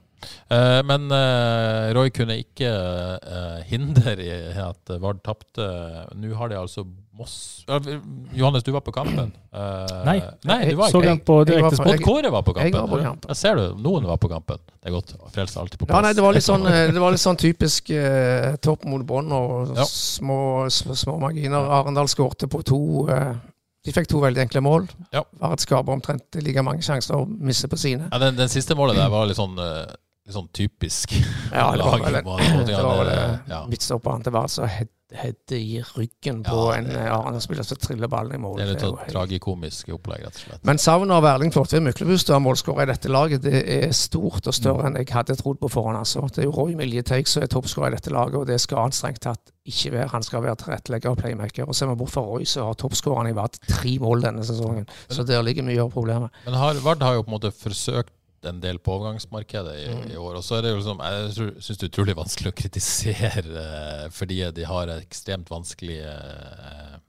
[0.49, 4.29] Eh, men eh, Roy kunne ikke eh, hindre i
[4.63, 5.65] at Vard tapte.
[6.15, 6.85] Nå har de altså
[7.19, 9.33] Moss Johannes, du var på kampen?
[9.51, 10.17] Eh, Nei.
[10.47, 12.71] nei du var Så ikke den på jeg var direkte på- Kåre var på kampen.
[12.71, 13.27] Jeg var på kampen.
[13.33, 14.57] Jeg ser du, noen var på kampen.
[14.79, 15.13] Det er godt.
[15.35, 18.55] Frelser alltid på Ja, nei, det var litt sånn, det var litt sånn typisk eh,
[18.63, 19.83] topp mot bånn og Ja.
[19.89, 21.67] små, små, små marginer.
[21.81, 23.33] Arendal skårte på to eh,
[23.85, 24.87] De fikk to veldig enkle mål.
[25.15, 25.21] Ja.
[25.39, 28.09] Vard skaper omtrent like mange sjanser og misser på sine.
[28.11, 29.91] Ja, den, den siste målet der var litt sånn, eh,
[30.29, 31.17] litt sånn typisk.
[31.53, 32.21] Ja, det var vel,
[32.69, 33.13] det var vel
[33.49, 33.63] ja.
[33.69, 34.69] midtstopperen til Vasa
[35.09, 38.57] hedde i ryggen på Ja, en det- en Arendal-spiller som triller ballen i mål.
[38.57, 40.63] Det er litt sånn tragikomisk opplegg, rett og slett.
[40.69, 44.53] Men savnet av Erling Flåtvedt Myklebust og målskårer i dette laget det er stort og
[44.53, 45.97] større enn jeg hadde trodd på forhånd.
[45.97, 46.27] altså.
[46.29, 48.91] Det er jo Roy Miljeteig som er toppskårer i dette laget, og det skal han
[48.91, 50.09] strengt tatt ikke være.
[50.13, 51.67] Han skal være tilrettelegger og playmaker.
[51.67, 54.85] Og ser vi bort fra Roy, så har toppskåreren i Vard tre mål denne sesongen.
[55.09, 56.29] Så der ligger mye av problemet.
[56.45, 58.13] Men har, Vard har jo på en måte forsøkt
[58.47, 60.11] en del på overgangsmarkedet i, Mm.
[60.11, 60.35] i år.
[60.39, 61.31] Og så er det jo liksom, jeg
[61.61, 66.99] syns det er utrolig vanskelig å kritisere eh, fordi de har ekstremt vanskelige eh,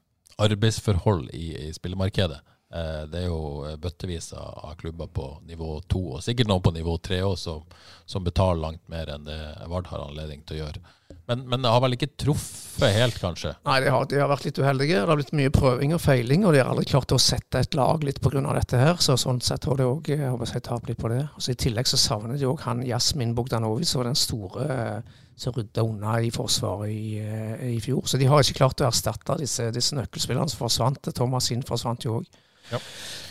[0.41, 2.39] arbeidsforhold i, i spillemarkedet.
[2.73, 6.71] Eh, det er jo bøttevis av, av klubber på nivå to, og sikkert noen på
[6.75, 7.63] nivå tre òg, som,
[8.05, 9.39] som betaler langt mer enn det
[9.71, 10.83] Vard har anledning til å gjøre.
[11.31, 13.53] Men, men det har vel ikke truffet helt, kanskje?
[13.63, 14.97] Nei, de har, de har vært litt uheldige.
[14.99, 17.77] Det har blitt mye prøving og feiling, og de har aldri klart å sette et
[17.77, 18.41] lag litt pga.
[18.57, 18.99] dette her.
[18.99, 20.11] Så sånn sett har de òg
[20.59, 21.21] tapt litt på det.
[21.37, 24.67] Og så I tillegg så savner de òg han Jasmin Bogdanovic, som var den store
[24.75, 28.03] eh, som rydda unna i Forsvaret i, eh, i fjor.
[28.05, 31.13] Så de har ikke klart å erstatte disse, disse nøkkelspillerne som forsvant.
[31.15, 32.27] Thomas Inn forsvant jo òg.
[32.73, 32.81] Ja.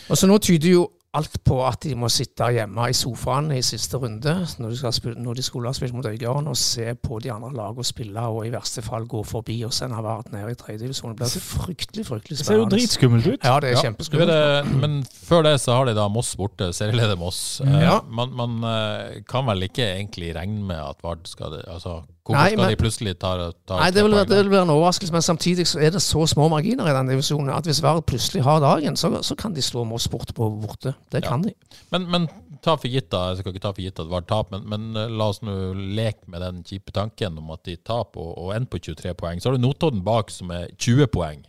[0.09, 3.57] Og så nå tyder jo alt på at de må sitte hjemme i sofaen i
[3.61, 6.93] siste runde, når de, skal spille, når de skulle ha spilt mot Øygarden, og se
[7.03, 10.47] på de andre lagene spille, og i verste fall gå forbi og sende Vard ned
[10.53, 11.17] i tredjedivisjon.
[11.19, 13.43] Det blir fryktelig, fryktelig Det ser jo dritskummelt ut.
[13.43, 14.29] Ja, det er Ja, kjempeskummelt.
[14.31, 17.59] er det- Men før det så har de da Moss borte, serieleder Moss.
[17.61, 17.99] Eh, Ja.
[18.07, 22.37] Man, man eh, kan vel ikke egentlig regne med at Vard skal det altså, Hvorfor
[22.37, 25.11] Nei, skal men- de plutselig ta, ta Nei, det vil, det vil være en overraskelse,
[25.11, 28.43] men samtidig så er det så små marginer i den divisjonen at hvis Vard plutselig
[28.45, 30.93] har dagen, så, så kan de slå Moss bort på borte.
[31.11, 31.29] Det Ja.
[31.29, 31.53] kan de.
[31.91, 32.27] Men, men
[32.61, 34.95] ta for gitt da, jeg skal ikke ta for gitt at Vard taper, men, men
[35.01, 38.55] eh, la oss nå leke med den kjipe tanken om at de taper og, og
[38.55, 39.41] ender på 23 poeng.
[39.41, 41.41] Så har du Notodden bak som er 20 poeng.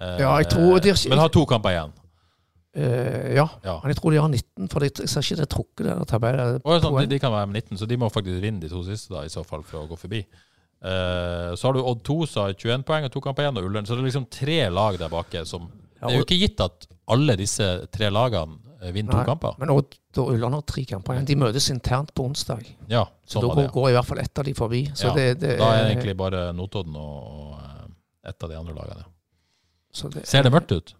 [0.00, 1.92] Eh, Ja, jeg tror de Men har to kamper igjen.
[2.74, 3.44] Eh, ja.
[3.62, 3.76] Ja.
[3.82, 6.58] men jeg tror de har 19, for jeg ser ikke det trukket der tabellen.
[6.64, 8.82] Og sånn, de, de kan være med 19, så de må faktisk vinne de to
[8.86, 10.24] siste da, i så fall for å gå forbi.
[10.84, 13.68] Uh, så har du Odd 2 som har 21 poeng og to kamper igjen, og
[13.70, 13.86] Ullern.
[13.88, 15.70] Så det er liksom tre lag der bake som
[16.00, 19.54] Ja, Det er jo ikke gitt at alle disse tre lagene vinner vinner to kamper.
[19.62, 21.28] Men Odd og Ullern har tre kamper igjen.
[21.30, 22.66] De møtes internt på onsdag.
[22.90, 24.82] Ja, Så sånn da går, går i hvert fall ett av de forbi.
[24.92, 27.88] Så Ja, det, det Da er det egentlig bare Notodden og, og eh,
[28.28, 29.08] et av de andre lagene.
[29.94, 30.94] Så det, Ser det mørkt ut?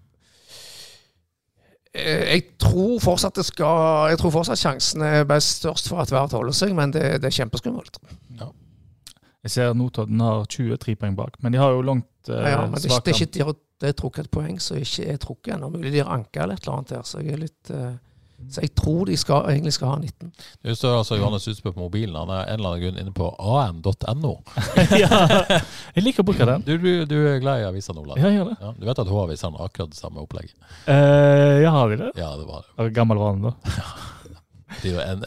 [1.95, 6.11] Eh, Jeg tror fortsatt det skal Jeg tror fortsatt sjansen er best størst for at
[6.11, 8.01] Vard holder seg, men det, det er kjempeskummelt.
[9.45, 12.79] Jeg ser Notodden har 23 poeng bak, men de har jo langt eh, Ja, men
[12.81, 15.55] det, det er ikke de har, det er trukket et poeng så ikke er trukket
[15.59, 15.69] ennå.
[15.75, 17.91] Mulig de har anka eller et eller annet der, så jeg er litt eh,
[18.53, 20.31] Så jeg tror de skal, egentlig skal ha 19.
[20.65, 22.17] Nå står altså Johannes Utsbø på mobilen.
[22.19, 24.33] Han er en eller annen grunn inne på am.no.
[25.03, 25.21] ja,
[25.97, 26.65] jeg liker å bruke den.
[26.67, 28.21] Du, du, du er glad i Avisa Nordland?
[28.23, 28.57] Ja, jeg gjør det.
[28.61, 30.57] Ja, du vet at H-avisa har akkurat det samme opplegget?
[30.87, 32.11] Eh, ja, har de det?
[32.21, 32.91] Ja, det var det.
[32.97, 33.55] Gammel vane, da.
[34.83, 35.21] Det er jo en,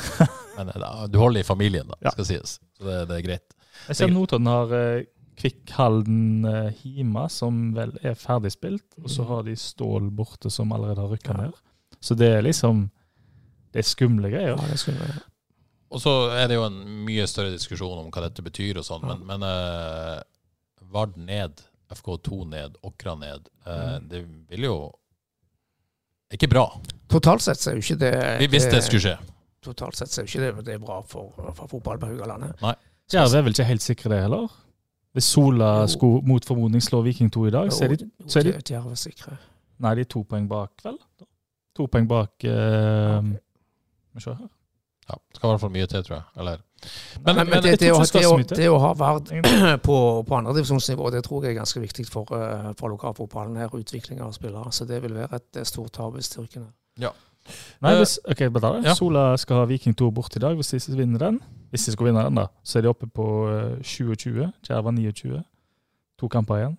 [0.58, 2.12] men eh, du holder i familien, da, Ja.
[2.14, 2.58] skal sies.
[2.78, 3.56] Så det, det er greit.
[3.88, 8.84] Jeg ser Notodden har kvikkhalden Kvikk Halden eh, Hima, som vel er ferdigspilt.
[9.02, 11.56] Og så har de Stål borte, som allerede har rykka ned.
[12.04, 12.88] Så det er liksom
[13.72, 14.52] Det er skumle greier.
[14.52, 15.22] Ja, det er skumle greier.
[15.94, 16.76] Og så er det jo en
[17.06, 20.18] mye større diskusjon om hva dette betyr og sånn, men, men uh,
[20.94, 21.62] Vard ned,
[21.94, 23.48] FK2 ned, Åkra ned.
[23.66, 24.08] Uh, Mm.
[24.10, 24.74] det vil jo
[26.34, 26.64] Ikke bra,
[27.08, 29.14] Totalt sett så er jo ikke det hvis det skulle skje.
[29.64, 32.58] Totalt sett så er jo ikke det, det er bra for, for fotball på Haugalandet.
[33.12, 34.48] Jerv er vel ikke helt sikre det heller?
[35.14, 38.48] Hvis Sola skulle mot formodning slå Viking 2 i dag, så er de, så er
[38.48, 39.38] de er.
[39.84, 40.98] Nei, de er to poeng bak, vel?
[41.74, 43.32] To poeng bak eh,
[44.18, 44.36] Skal
[45.08, 46.24] Ja, det skal i hvert fall mye til, tror jeg.
[46.40, 46.62] Eller
[47.24, 49.30] Men, men, det, det, det det, å, det å ha Vard
[49.88, 49.98] på,
[50.28, 54.34] på andredivisjonsnivå, det tror jeg er ganske viktig for, eh, for lokalfotballen her, utvikling av
[54.36, 54.72] spillere.
[54.72, 56.46] Så det vil være et eh, stort tap hvis de
[57.00, 57.12] ja.
[57.84, 58.94] Nei, Eh, hvis, ok, bare ja.
[58.96, 60.54] Sola skal ha Viking 2 bort i dag.
[60.56, 63.26] Hvis de vinner den, hvis de skal vinne den da, så er de oppe på
[63.52, 64.46] eh, 27.
[64.64, 65.42] Djerva 29.
[66.20, 66.76] To kamper igjen.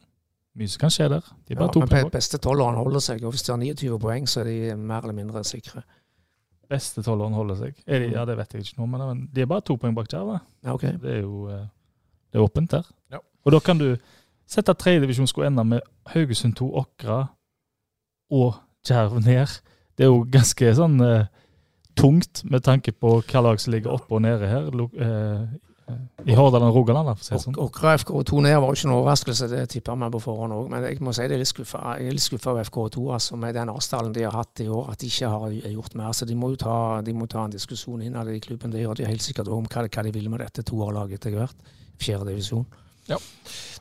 [0.55, 1.25] Mye som kan skje der.
[1.47, 3.99] De er Ja, bare to men beste tolveren holder seg, og hvis de har 29
[3.99, 5.83] poeng, så er de mer eller mindre sikre.
[6.71, 7.81] Beste tolveren holder seg.
[7.85, 10.07] De, ja, det vet jeg ikke nå, men men de er bare to poeng bak
[10.13, 10.37] Jerv.
[10.63, 10.85] Ja, ok.
[11.01, 11.65] Det er jo eh,
[12.31, 12.87] det er åpent der.
[13.11, 13.19] Ja.
[13.45, 13.97] Og da kan du
[14.47, 15.81] sette at tredjedivisjon skulle ende med
[16.13, 17.19] Haugesund 2, Åkra
[18.31, 18.55] og
[18.89, 19.59] Jerv ned.
[19.97, 21.27] Det er jo ganske sånn eh,
[21.95, 24.67] tungt med tanke på hva lag som ligger oppe og nede her.
[24.71, 25.45] Eh,
[26.25, 27.57] I Hordaland og Rogaland, for å si det sånn.
[27.61, 30.69] Åkra FK2 ned var jo ikke noen overraskelse, det tippa vi på forhånd òg.
[30.71, 31.81] Men jeg må si det er litt skuffa.
[32.01, 35.29] Er over FK2, altså, med den avstanden de har hatt i år, at de ikke
[35.29, 36.15] har gjort mer.
[36.17, 38.73] Så de må jo ta, de må ta en diskusjon innad i klubben.
[38.73, 41.69] Det gjør de helt sikkert om hva, hva de vil med dette toerlaget etter hvert.
[42.01, 42.65] Fjerde divisjon.
[43.05, 43.19] Ja,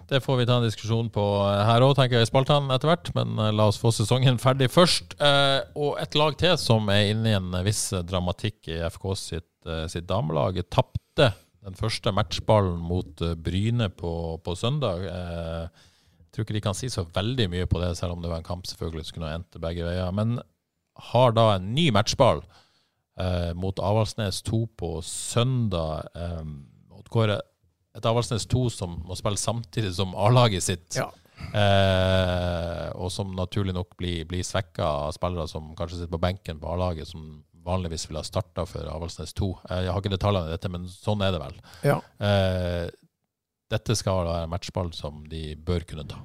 [0.04, 1.22] Det får vi ta en diskusjon på
[1.64, 3.08] her òg, tenker jeg i spaltene etter hvert.
[3.16, 5.16] Men eh, la oss få sesongen ferdig først.
[5.16, 9.48] Eh, og et lag til som er inne i en viss dramatikk i FK sitt,
[9.64, 11.32] eh, sitt damelag, tapte
[11.64, 14.12] den første matchballen mot eh, Bryne på,
[14.44, 15.06] på søndag.
[15.08, 15.84] Eh,
[16.20, 18.42] jeg tror ikke de kan si så veldig mye på det, selv om det var
[18.42, 20.12] en kamp selvfølgelig som kunne endt begge veier.
[20.14, 20.38] Men
[21.12, 22.42] har da en ny matchball
[23.20, 26.10] eh, mot Avaldsnes 2 på søndag.
[26.14, 26.44] Eh,
[27.14, 27.36] går
[27.94, 30.98] et Avaldsnes 2 som må spille samtidig som A-laget sitt.
[30.98, 31.08] Ja.
[31.54, 36.60] Eh, og som naturlig nok blir, blir svekka av spillere som kanskje sitter på benken
[36.62, 39.50] på A-laget, som vanligvis ville ha starta for Avaldsnes 2.
[39.70, 41.58] Eh, jeg har ikke detaljene i dette, men sånn er det vel.
[41.86, 41.98] Ja.
[42.28, 42.86] Eh,
[43.72, 46.20] dette skal være en matchball som de bør kunne ta.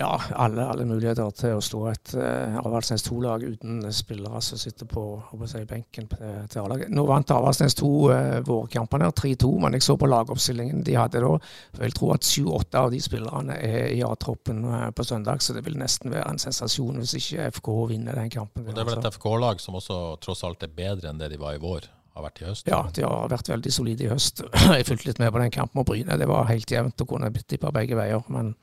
[0.00, 4.88] Ja, alle, alle muligheter til å slå et uh, Avaldsnes 2-lag uten spillere som sitter
[4.88, 5.02] på
[5.50, 6.88] jeg, benken til A-laget.
[6.96, 11.34] Nå vant Avaldsnes 2 uh, vårkampene 3-2, men jeg så på lagoppstillingen de hadde da.
[11.74, 15.58] Jeg vil tro at sju-åtte av de spillerne er i A-troppen uh, på søndag, så
[15.58, 18.64] det vil nesten være en sensasjon hvis ikke FK vinner den kampen.
[18.64, 19.12] Og det er vel altså.
[19.12, 22.30] et FK-lag som også tross alt er bedre enn det de var i vår, har
[22.30, 22.72] vært i høst.
[22.72, 24.40] Ja, de har vært veldig solide i høst.
[24.72, 26.16] Jeg fulgte litt med på den kampen mot Bryne.
[26.16, 28.24] Det var helt jevnt og kunne tippa begge veier.
[28.32, 28.54] Men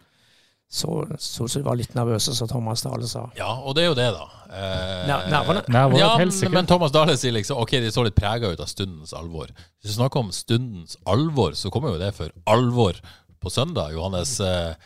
[0.72, 3.24] så så de var litt nervøse, som Thomas Dale sa.
[3.38, 4.28] Ja, og det er jo det, da.
[4.54, 5.64] Eh, nervene?
[5.98, 9.16] Ja, men, men Thomas Dale sier liksom ok, de så litt prega ut av stundens
[9.18, 9.50] alvor.
[9.82, 13.02] Hvis vi snakker om stundens alvor, så kommer jo det for alvor
[13.42, 13.96] på søndag.
[13.98, 14.78] Johannes, eh,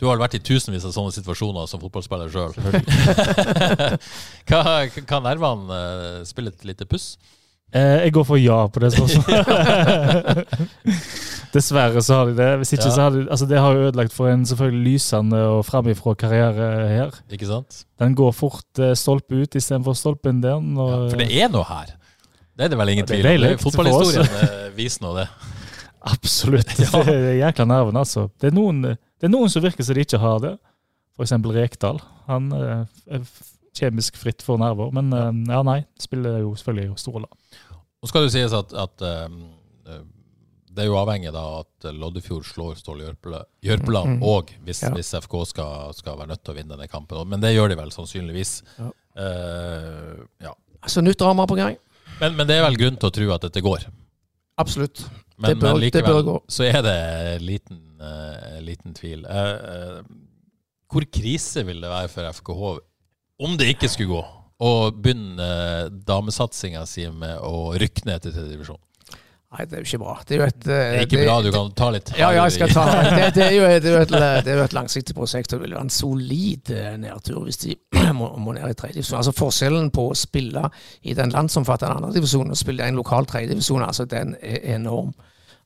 [0.00, 2.56] du har vel vært i tusenvis av sånne situasjoner som fotballspiller sjøl.
[4.48, 7.14] kan nervene eh, spille et lite puss?
[7.76, 10.46] Eh, jeg går for ja på det spørsmålet.
[11.56, 12.48] Dessverre så har de det.
[12.60, 12.94] Hvis ikke Ja.
[12.94, 16.88] så har de, altså Det har jo ødelagt for en selvfølgelig lysende og framifrå karriere
[16.88, 17.10] her.
[17.32, 17.84] Ikke sant?
[17.98, 20.60] Den går fort eh, stolpe ut istedenfor stolpen der.
[20.60, 21.92] Når, Ja, for det er noe her.
[22.56, 23.58] Det er det vel ingen Ja, tvil om.
[23.58, 25.26] Fotballhistorien eh, viser nå det.
[26.06, 26.70] Absolutt.
[26.76, 28.28] Det er jækla nerven, altså.
[28.40, 30.54] Det er, noen, det er noen som virker som de ikke har det.
[31.20, 31.98] Eksempel Rekdal.
[32.28, 32.86] Han er
[33.76, 34.92] kjemisk fritt for nerver.
[34.94, 35.10] Men
[35.50, 35.80] ja, nei.
[36.00, 37.28] Spiller jo selvfølgelig stor rolle.
[38.06, 39.96] Nå skal det sies at, at eh,
[40.76, 44.22] det er jo avhengig av at Loddefjord slår Ståle Jørpela- Jørpeland Mm.
[44.22, 44.90] òg, hvis, Ja.
[44.94, 47.26] hvis FK skal, skal være nødt til å vinne denne kampen.
[47.28, 48.62] Men det gjør de vel sannsynligvis.
[48.78, 48.90] Ja.
[49.16, 50.52] Uh, ja.
[50.86, 51.78] Så nytt drama på gang.
[52.20, 53.86] men, men det er vel grunn til å tro at dette går.
[54.58, 55.02] Absolutt.
[55.38, 56.36] Men, Det bør- men det likevel bør gå.
[56.48, 59.24] så er det liten, uh, liten tvil.
[59.26, 60.02] Uh,
[60.92, 62.78] hvor krise vil det være for FKH
[63.40, 64.24] om det ikke skulle gå,
[64.62, 68.80] å begynne eh, damesatsinga si med å rykke ned til tredje divisjon?
[69.56, 70.14] Nei, det er jo ikke bra.
[70.26, 72.56] Det er jo et Det er ikke bra, du kan ta litt Ja, ja, jeg
[72.56, 73.28] skal ta det.
[73.36, 75.68] Det er jo, det er jo, et, det er jo et langsiktig prosjekt, og det
[75.68, 77.76] vil være en solid eh, nedtur hvis de
[78.18, 79.20] må, må ned i tredjedivisjon.
[79.20, 80.66] Altså Forskjellen på å spille
[81.06, 85.14] i den landsomfattende andredivisjonen og spille i en lokal tredjedivisjon, altså den er enorm.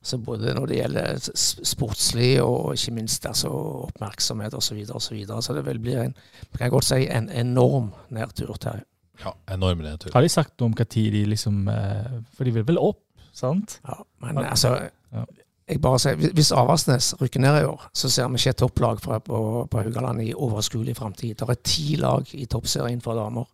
[0.01, 1.19] Altså Både når det gjelder
[1.63, 3.49] sportslig og ikke minst altså
[3.85, 4.65] oppmerksomhet osv.
[4.71, 5.41] Så, videre, og så, videre.
[5.45, 6.15] så det vil bli en,
[6.55, 8.55] kan jeg godt si, en enorm nedtur.
[8.61, 8.81] Til.
[9.21, 10.09] Ja, enorm nedtur.
[10.15, 13.03] Har de sagt noe om hva tid de liksom eh, For de vil vel opp,
[13.33, 13.79] sant?
[13.87, 14.71] Ja, men altså
[15.13, 15.25] Ja.
[15.69, 18.57] jeg bare sier, hvis- Hvis Avaldsnes rykker ned i år, så ser vi ikke et
[18.57, 21.35] topplag fra, på, på Haugaland i overskuelig framtid.
[21.37, 23.45] Det er ti lag i toppserien for damer.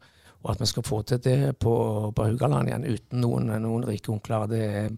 [0.44, 4.10] Og at vi skal få til det på, på Haugaland igjen uten noen, noen rike
[4.14, 4.90] onkler, det er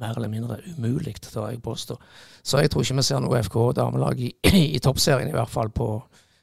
[0.00, 1.96] mer eller mindre umulig, tør jeg påstå.
[2.42, 4.30] Så jeg tror ikke vi ser noe FK damelag i,
[4.76, 5.92] i toppserien, i hvert fall på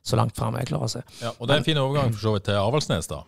[0.08, 1.02] så langt fram jeg klarer å se.
[1.20, 3.24] Ja, og det er en fin overgang for så vidt til Avaldsnes, da.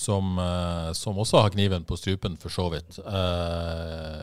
[0.00, 3.00] Som, eh, som også har kniven på strupen, for så vidt.
[3.02, 4.22] Eh,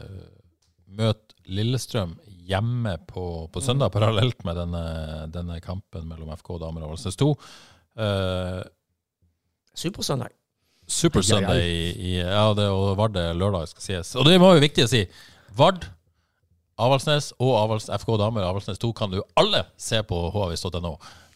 [0.97, 2.15] møt Lillestrøm
[2.47, 4.83] hjemme på, på søndag, parallelt med denne,
[5.33, 7.29] denne kampen mellom FK og damer og Avaldsnes 2.
[7.99, 8.61] Eh,
[9.77, 10.33] Supersøndag.
[10.87, 14.15] Super Sunday i, i Ja, det var er lørdag, skal sies.
[14.15, 15.03] Og det var jo viktig å si.
[15.57, 15.87] Vard,
[16.77, 20.91] Avaldsnes og Avals, FK Damer Avaldsnes 2 kan du alle se på havis.no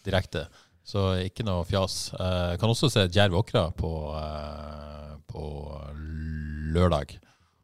[0.06, 0.46] direkte.
[0.86, 2.12] Så ikke noe fjas.
[2.14, 5.44] Eh, kan også se Djerv Åkra på, eh, på
[6.76, 7.18] lørdag.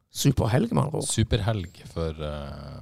[0.09, 1.09] Superhelg, med andre ord.
[1.09, 2.79] Superhelg for eh,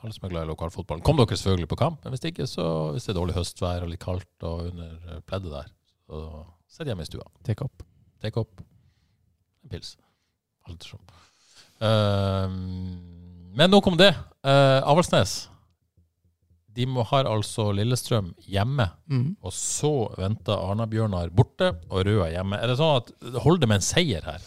[0.00, 1.04] alle som er glad i lokalfotballen.
[1.04, 2.64] Kom dere selvfølgelig på kamp, men hvis ikke, så
[2.94, 5.72] hvis det er dårlig høstvær og litt kaldt og under eh, pleddet der,
[6.08, 6.22] så
[6.70, 7.28] sitt hjemme i stua.
[7.44, 7.84] Tek opp.
[8.24, 9.98] Tek opp en pils.
[10.68, 11.04] Alt sånn.
[11.80, 12.98] Ehm,
[13.56, 14.12] men nok om det.
[14.44, 15.46] Uh, Avaldsnes.
[16.70, 19.24] De må, har altså Lillestrøm hjemme, mm.
[19.42, 22.60] og så venter Arna-Bjørnar borte og Røa hjemme.
[22.62, 23.10] Er det sånn at
[23.42, 24.44] Holder det med en seier her?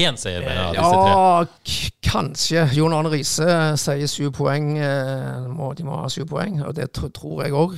[0.00, 1.12] Én seier, mener jeg, tre.
[1.14, 2.64] Ja, kanskje.
[2.74, 3.46] Jon Arne Riise
[3.80, 4.72] sier syv poeng.
[4.78, 7.74] eh, De må ha syv poeng, og det tro- tror jeg òg.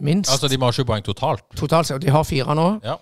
[0.00, 0.32] Minst.
[0.32, 1.44] Altså, de må ha sju poeng totalt.
[1.56, 2.68] Totalt ja, De har fire nå.
[2.84, 2.96] Ja.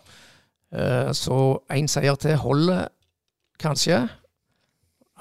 [0.74, 2.88] Eh, Så én seier til holder
[3.62, 4.08] kanskje.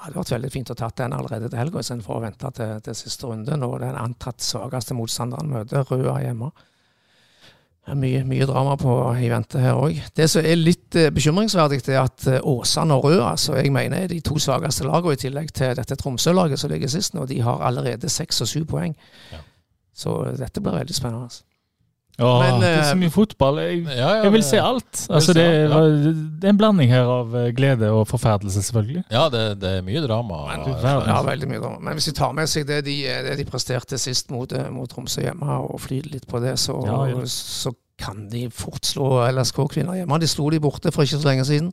[0.00, 2.70] Det hadde vært veldig fint å tatt den allerede til helga istedenfor å vente til,
[2.86, 3.56] til siste runde.
[3.60, 6.48] Når den antatt svakeste motstanderen møter Røa hjemme.
[7.84, 9.98] Det er mye, mye drama på i vente her òg.
[10.16, 14.06] Det som er litt eh, bekymringsverdig, er at eh, Åsane og Røa, som jeg mener
[14.06, 17.42] er de to svakeste lagene, i tillegg til dette Tromsø-laget som ligger sist nå, de
[17.44, 18.96] har allerede seks og syv poeng.
[19.34, 19.44] Ja.
[19.92, 21.28] Så dette blir veldig spennende.
[21.28, 21.44] altså.
[22.20, 23.58] Åh, Men, det er så eh, mye fotball.
[23.64, 25.02] Jeg, Ja, ja, jeg vil det- se alt.
[25.10, 25.74] Altså, det, er,
[26.40, 29.04] det er en blanding her av eh, glede og forferdelse, selvfølgelig.
[29.10, 30.40] Ja, det, det er mye drama.
[30.50, 31.78] Men, du ja, veldig mye drama.
[31.88, 32.96] Men hvis vi tar med seg det de,
[33.28, 36.76] det de presterte sist mot, eh, mot Tromsø hjemme, og flyter litt på det, så,
[36.86, 37.24] Ja, ja.
[37.24, 40.20] så kan de fort slå LSK-kvinner hjemme.
[40.20, 41.72] De slo de borte for ikke så lenge siden.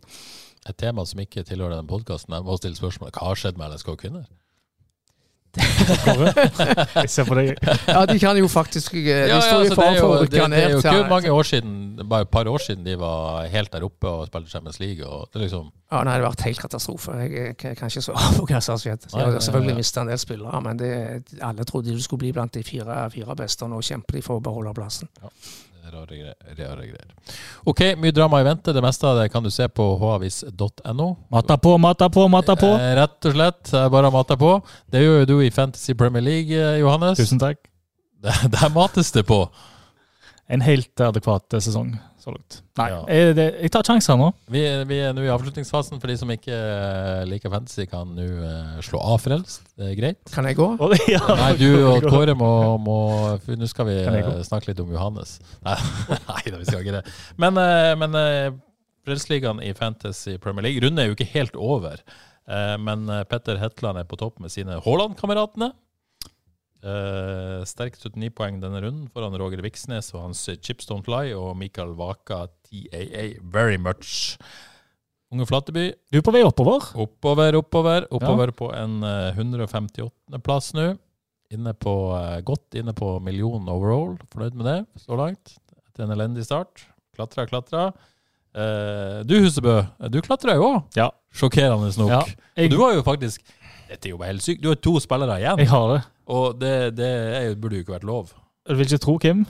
[0.68, 2.34] Et tema som ikke tilhører den podkasten.
[2.36, 4.26] Jeg må stille spørsmål hva har skjedd med LSK kvinner?
[5.58, 7.54] Jeg ser på deg.
[7.88, 10.22] Ja, de kan jo faktisk eh, De Ja, ja, står i altså, fare for å
[10.24, 10.58] rykke ned.
[10.58, 11.74] det er jo ikke mange år siden,
[12.08, 15.06] bare et par år siden de var helt der oppe og spilte Champions League.
[15.08, 17.16] Og det liksom, Ja, nei, det har vært helt katastrofe.
[17.24, 19.08] Jeg, jeg, jeg kan ikke svare på hva som har skjedd.
[19.14, 20.92] Jeg har selvfølgelig mista en del spillere, men det,
[21.42, 24.42] alle trodde de skulle bli blant de fire, fire beste, og nå kjemper de for
[24.42, 25.10] å beholde plassen.
[25.94, 26.36] Rare greier.
[26.58, 27.14] Rare greier.
[27.70, 28.74] OK, mye drama i vente.
[28.74, 31.08] Det meste av det kan du se på havis.no.
[31.34, 32.74] Mata på, mata på, mata på.
[32.76, 33.72] Eh, rett og slett.
[33.94, 34.52] Bare mata på.
[34.92, 37.18] Det gjør jo du i Fantasy Premier League, eh, Johannes.
[37.20, 37.64] Tusen takk.
[38.28, 39.44] Der, der mates det på.
[40.50, 41.92] En helt adekvat sesong
[42.28, 42.58] så langt.
[42.78, 42.98] Nei, Ja.
[43.08, 44.28] jeg, det, jeg tar sjanser nå.
[44.52, 46.02] Vi, vi er nå i avslutningsfasen.
[46.04, 49.64] For de som ikke eh, liker fantasy, kan nå eh, slå av frelst.
[49.80, 50.20] Det er greit.
[50.36, 50.68] Kan jeg gå?
[50.84, 51.24] Og ja.
[51.40, 52.52] Nei, du og Kåre må,
[52.84, 52.98] må
[53.46, 54.36] for Nå skal vi Kan jeg gå?
[54.38, 55.38] eh, snakke litt om Johannes.
[55.66, 55.78] Nei,
[56.30, 57.18] nei da, vi skal ikke det.
[57.42, 58.48] Men, eh, men eh,
[59.08, 62.02] Frelsesligaen i Fantasy Premier League Runden er jo ikke helt over.
[62.48, 65.72] Eh, Men eh, Petter Hetland er på topp med sine Haaland-kameratene.
[66.78, 71.56] Eh, sterkt 79 poeng denne runden foran Roger Viksnes og hans Chips Don't Lie og
[71.58, 74.38] Mikael Waka TAA Very Much.
[75.34, 76.86] Unge Flateby Du er på vei oppover.
[76.96, 78.06] Oppover, oppover.
[78.16, 80.40] Oppover på en eh, 158.
[80.46, 80.94] plass nå.
[81.52, 84.16] Inne på, eh, godt inne på million overall.
[84.32, 85.58] Fornøyd med det så langt.
[85.90, 86.86] Etter en elendig start.
[87.18, 87.90] Klatra, klatra.
[88.58, 89.82] Eh, du Husebø,
[90.14, 90.84] du klatra jo òg.
[90.98, 91.10] Ja.
[91.34, 92.12] Sjokkerende nok.
[92.14, 92.22] Ja,
[92.58, 93.44] jeg, du har jo faktisk
[93.88, 94.62] Dette er jo helt sykt.
[94.64, 95.60] Du har to spillere igjen.
[95.64, 96.00] jeg har det.
[96.28, 98.34] Og det, det er burde jo ikke vært lov.
[98.68, 99.46] Du vil ikke tro, Kim?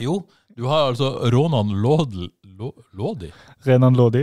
[0.00, 0.22] Jo,
[0.56, 2.30] du har altså Ronan Lodl...
[2.96, 3.28] Lodi?
[3.66, 4.22] Renan Lodi.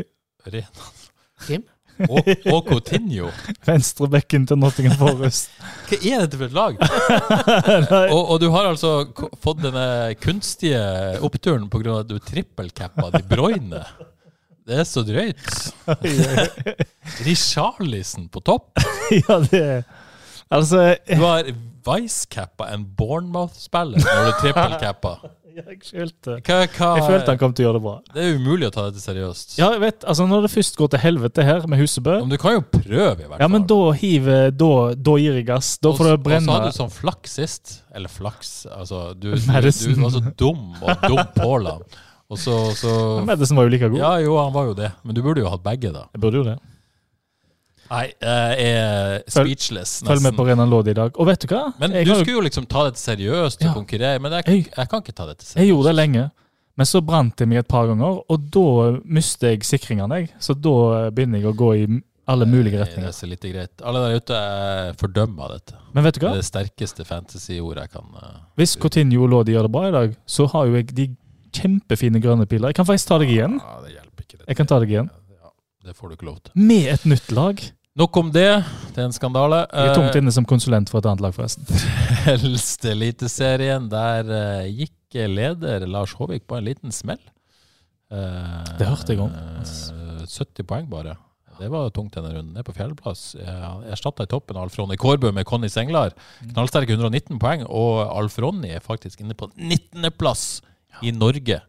[0.50, 0.90] Renan
[1.46, 1.68] Kim?
[2.10, 3.30] og, og Coutinho.
[3.68, 5.52] Venstrebekken til Nottingham Forest.
[5.90, 6.80] Hva er dette for et lag?
[8.16, 8.94] og, og du har altså
[9.44, 9.86] fått denne
[10.24, 10.82] kunstige
[11.24, 12.00] oppturen pga.
[12.02, 13.84] at du trippelcappa De Bruyne.
[14.64, 15.44] Det er så drøyt.
[17.28, 18.72] Richarlison på topp.
[19.12, 19.84] ja, det
[20.54, 21.50] Altså Du har
[21.86, 25.14] vicecappa en Bournemouth-spiller når du trippelcappa.
[25.54, 27.94] jeg følte, Hva, hva, jeg følte han kom til å gjøre det bra.
[28.16, 29.58] Det er umulig å ta dette seriøst.
[29.60, 32.38] Ja, jeg vet, altså Når det først går til helvete her med Husebø Men du
[32.42, 33.44] kan jo prøve, i hvert fall.
[33.44, 35.76] Ja, men da hiver Da, da gir jeg gass.
[35.78, 37.76] Da får du så- Og så hadde du sånn flaks sist.
[37.94, 41.86] Eller flaks Altså, du, du, du var så dum og dum Påland.
[42.34, 42.98] Og så, så
[43.30, 44.00] Madison var jo like god.
[44.02, 44.90] Ja, jo, han var jo det.
[45.06, 46.08] Men du burde jo hatt begge, da.
[46.16, 46.58] Jeg burde jo det.
[47.92, 51.12] Nei, jeg er speechless, Følg med på Renan Lodi i dag.
[51.20, 51.74] Og vet du hva?
[51.80, 53.74] Men jeg, du skulle jo liksom ta dette seriøst og Ja.
[53.74, 55.58] konkurrere, men jeg, Jeg- jeg kan ikke ta dette seriøst.
[55.58, 56.32] jeg gjorde det lenge,
[56.78, 60.10] men så brant det meg et par ganger, og da mister jeg sikringene.
[60.16, 60.30] jeg.
[60.40, 63.08] Så da begynner jeg å gå i alle mulige Det retninger.
[63.10, 63.70] er så lite greit.
[63.84, 65.74] Alle der ute jeg fordømmer dette.
[65.94, 66.32] Men vet du Det hva?
[66.32, 66.46] er det
[66.78, 70.48] sterkeste fantasy-ordet jeg kan uh, Hvis Coutinho og Lodi gjør det bra i dag, så
[70.50, 71.16] har jo jeg de
[71.52, 72.70] kjempefine grønne piler.
[72.72, 73.60] Jeg kan faktisk ta deg igjen.
[73.60, 74.38] Ja, det hjelper ikke.
[74.40, 74.48] Det.
[74.48, 75.10] Jeg kan ta deg igjen.
[75.84, 76.54] Det får du ikke lov til.
[76.56, 77.60] Med et nytt lag.
[78.00, 78.48] Nok om det.
[78.96, 79.64] Det er en skandale.
[79.70, 81.68] Jeg er tungt inne som konsulent for et annet lag, forresten.
[82.34, 87.20] Eldste Eliteserien, der eh, gikk leder Lars Håvik på en liten smell.
[88.10, 89.30] Eh, Det hørte jeg om.
[89.36, 91.18] eh, 70 poeng bare.
[91.60, 92.54] Det var tungt denne runden.
[92.56, 93.36] Ned på fjerdeplass.
[93.38, 96.16] Jeg erstatta i toppen Alf Ronny Kårbø med Conny Senglar.
[96.50, 100.64] Knallsterke 119 poeng, og Alf Ronny er faktisk inne på 19.-plass
[101.06, 101.60] i Norge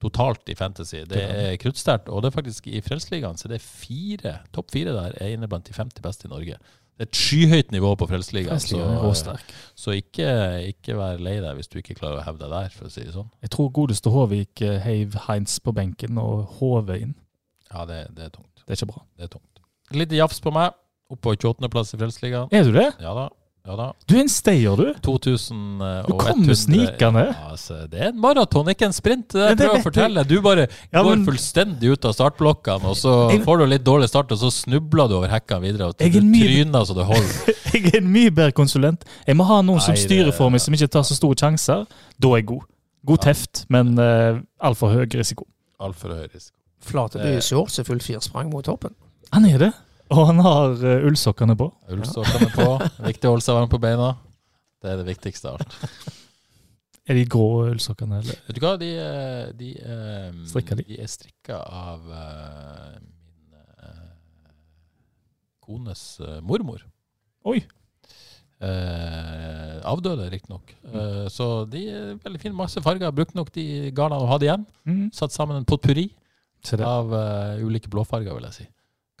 [0.00, 1.04] totalt i Fantasy.
[1.08, 2.08] Det er kruttsterkt.
[2.08, 5.48] Og det er faktisk i Frelsesligaen så det er fire, topp fire der er inne
[5.50, 6.58] blant de 50 beste i Norge.
[7.00, 8.60] Det er et skyhøyt nivå på Frelsesligaen.
[8.60, 9.44] Er.
[9.78, 10.28] Så ikke,
[10.68, 13.06] ikke vær lei deg hvis du ikke klarer å hevde deg der, for å si
[13.06, 13.30] det sånn.
[13.40, 17.16] Jeg tror godeste Håvik eh, heiv Heinz på benken og HV inn.
[17.70, 18.52] Ja, det, det er tungt.
[18.66, 19.04] Det er ikke bra.
[19.16, 19.64] Det er tungt.
[19.96, 20.76] Litt jafs på meg.
[21.10, 22.52] Opp på 28.-plass i Frelsesligaen.
[22.54, 22.90] Er du det?
[23.02, 23.30] Ja da.
[23.66, 23.86] Ja da.
[24.08, 24.94] Du er en stayer, du.
[25.04, 27.24] 2100 Du kommer snikende.
[27.28, 29.28] Ja, altså, det er en maraton, ikke en sprint.
[29.34, 30.24] Det er det prøver å fortelle.
[30.26, 33.84] Du bare Ja, går men- fullstendig ut av startblokkene, og så Jeg- får du litt
[33.84, 35.88] dårlig start, og så snubler du over hekkene videre.
[35.88, 37.54] Og Jeg du er mye- tryner så det holder.
[37.74, 39.04] Jeg er en mye bedre konsulent.
[39.26, 41.36] Jeg må ha noen som Nei, som styrer for meg, som ikke tar så store
[41.36, 41.86] sjanser.
[42.18, 42.62] Da er jeg god.
[43.06, 43.32] God Ja.
[43.32, 45.44] teft, men uh, altfor høy risiko.
[45.80, 46.56] Altfor høy risiko.
[46.80, 47.40] Flateby Eh.
[47.40, 48.94] shorts er full firsprang mot toppen.
[49.32, 49.74] Han er det.
[50.10, 51.68] Og han har uh, ullsokkene på.
[51.94, 52.66] Ullsokkene på.
[53.06, 54.14] Viktig å holde seg varm på beina.
[54.80, 55.76] Det er det viktigste av alt.
[57.10, 58.38] Er de grå ullsokkene, eller?
[58.46, 60.84] Vet du hva, de, eh, de, um, Strikka de?
[60.86, 64.52] de er strikka av uh, min uh,
[65.64, 66.84] kones eh, mormor.
[67.50, 67.58] Oi.
[68.60, 70.74] Eh, avdøde, riktignok.
[70.84, 72.56] Uh, så de er veldig fine.
[72.56, 73.12] Masse farger.
[73.16, 74.66] Brukte nok de garnene hun hadde igjen.
[74.84, 75.06] Mm.
[75.16, 76.10] Satt sammen en potpurri
[76.84, 78.66] av eh, ulike blåfarger, vil jeg si.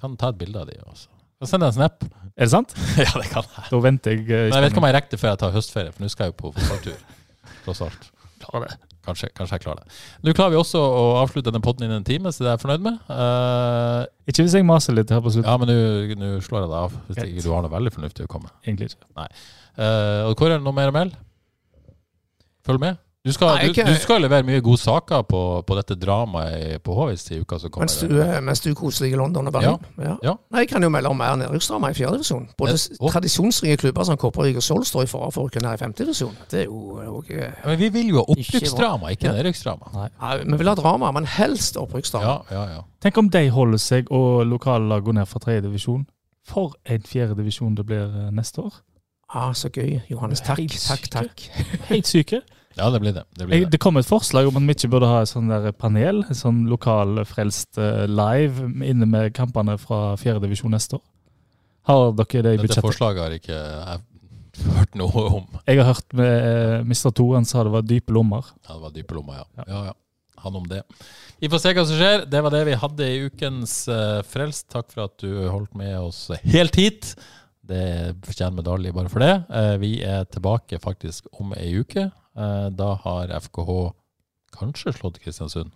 [0.00, 1.08] Kan ta et bilde av de også.
[1.40, 2.04] Kan sende en snap.
[2.36, 2.74] Er det sant?
[3.00, 3.66] ja, det kan jeg.
[3.70, 4.24] Da venter jeg.
[4.28, 6.10] uh, Men jeg vet ikke om jeg rekker det før jeg tar høstferie, for nå
[6.12, 7.02] skal jeg jo på fotballtur.
[7.64, 8.08] Tross alt.
[8.40, 8.76] Klarer det.
[9.04, 9.94] Kanskje, kanskje jeg klarer det.
[10.28, 12.62] Nå klarer vi også å avslutte denne podden innen en time, så det er jeg
[12.66, 12.98] fornøyd med.
[13.08, 15.48] Uh, Ikke hvis jeg maser litt her på slutten.
[15.48, 18.26] ja, men nå- nå slår jeg deg av, hvis ikke du har noe veldig fornuftig
[18.28, 18.52] å komme.
[18.66, 19.08] Egentlig ikke.
[19.20, 19.28] Nei.
[19.80, 21.16] Uh, og Kåre, noe mer å melde?
[22.68, 23.00] Følg med.
[23.26, 26.80] Du skal, Nei, du, ikke- du skal levere mye gode saker på, på dette dramaet
[26.82, 27.84] på HVs i uka som kommer.
[27.84, 29.76] Mens du, eh, mens du koser deg i London og Berlin.
[29.98, 30.14] Ja.
[30.24, 30.32] Ja.
[30.50, 32.46] Nei, jeg kan jo melde om mer nedrykksdrama i fjerdedivisjon.
[32.56, 32.96] Både Ja.
[33.00, 33.10] oh.
[33.12, 36.32] tradisjonsrike klubber som Kopervik og Sol står i fare for å kunne i femtedivisjon.
[36.50, 37.28] Det er jo òg
[37.66, 39.32] Men vi vil jo ha Ikke opprykksdrama, ikke Ja.
[39.32, 39.92] nedrykksdrama.
[39.92, 40.38] Nei.
[40.44, 42.24] Vi vil ha drama, men helst opprykksdrama.
[42.24, 42.80] Ja, ja, ja.
[43.02, 46.06] Tenk om de holder seg og lokallag går ned fra tredje divisjon.
[46.48, 48.72] For en fjerde divisjon det blir eh, neste år.
[49.34, 50.40] Ah, så gøy, Johannes.
[50.40, 51.10] Takk, takk, syke.
[51.10, 51.40] takk.
[51.92, 52.40] Helt syke.
[52.80, 53.24] Ja, det blir det.
[53.36, 53.70] Det blir det.
[53.74, 56.38] det kom et forslag om at vi ikke burde ha et sånn der panel, en
[56.38, 61.04] sånn lokalfrelst eh, live inne med kampene fra fjerdedivisjon neste år.
[61.90, 62.86] Har dere det i Dette budsjettet?
[62.86, 65.58] forslaget har ikke jeg hørt noe om.
[65.66, 67.10] Jeg har hørt med eh, Mr.
[67.16, 68.48] Toren sa det var dype lommer.
[68.66, 69.48] Ja, det var dype lommer, ja.
[69.60, 69.66] Ja.
[69.68, 69.98] ja, ja.
[70.40, 70.80] Han om det.
[71.40, 72.24] Vi får se hva som skjer.
[72.32, 74.70] Det var det vi hadde i ukens uh, Frelst.
[74.72, 77.10] Takk for at du holdt med oss helt hit.
[77.60, 79.34] Det fortjener medalje bare for det.
[79.52, 82.06] Uh, vi er tilbake faktisk om ei uke.
[82.40, 83.76] Eh, da har FKH
[84.56, 85.74] kanskje slått Kristiansund.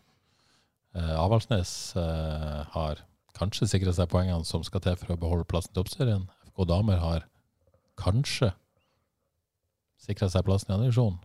[0.94, 3.00] Uh, Avaldsnes eh, har
[3.34, 6.28] kanskje sikra seg poengene som skal til for å beholde plassen til oppserien.
[6.52, 7.24] FK Damer har
[7.98, 8.52] kanskje
[10.04, 11.18] sikra seg plassen i andre divisjon.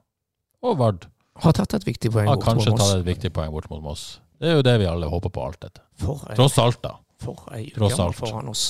[0.66, 1.06] Og Vard
[1.40, 3.84] Har tatt et viktig poeng har bort kanskje mot tatt et viktig poeng bort mot
[3.86, 4.08] Moss.
[4.42, 5.86] Det er jo det vi alle håper på alt dette.
[6.02, 6.98] For ei, Tross alt, da.
[7.22, 8.66] for ei uke foran oss.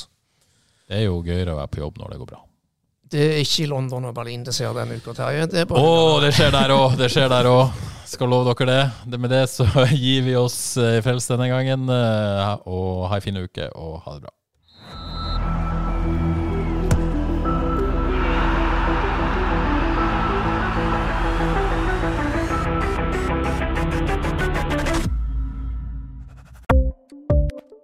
[0.90, 2.44] Det er jo gøyere å være på jobb når det går bra.
[3.10, 5.48] Det er ikke i London og Berlin det ser denne uka, Terje.
[5.50, 6.98] Det bare det skjer der òg!
[7.00, 7.72] Det skjer der òg.
[8.10, 8.84] Skal love dere det.
[9.14, 9.20] det.
[9.22, 9.66] Med det så
[10.04, 11.90] gir vi oss eh, i frelst denne gangen.
[11.90, 14.34] eh, Og ha ei fin uke, og ha det bra.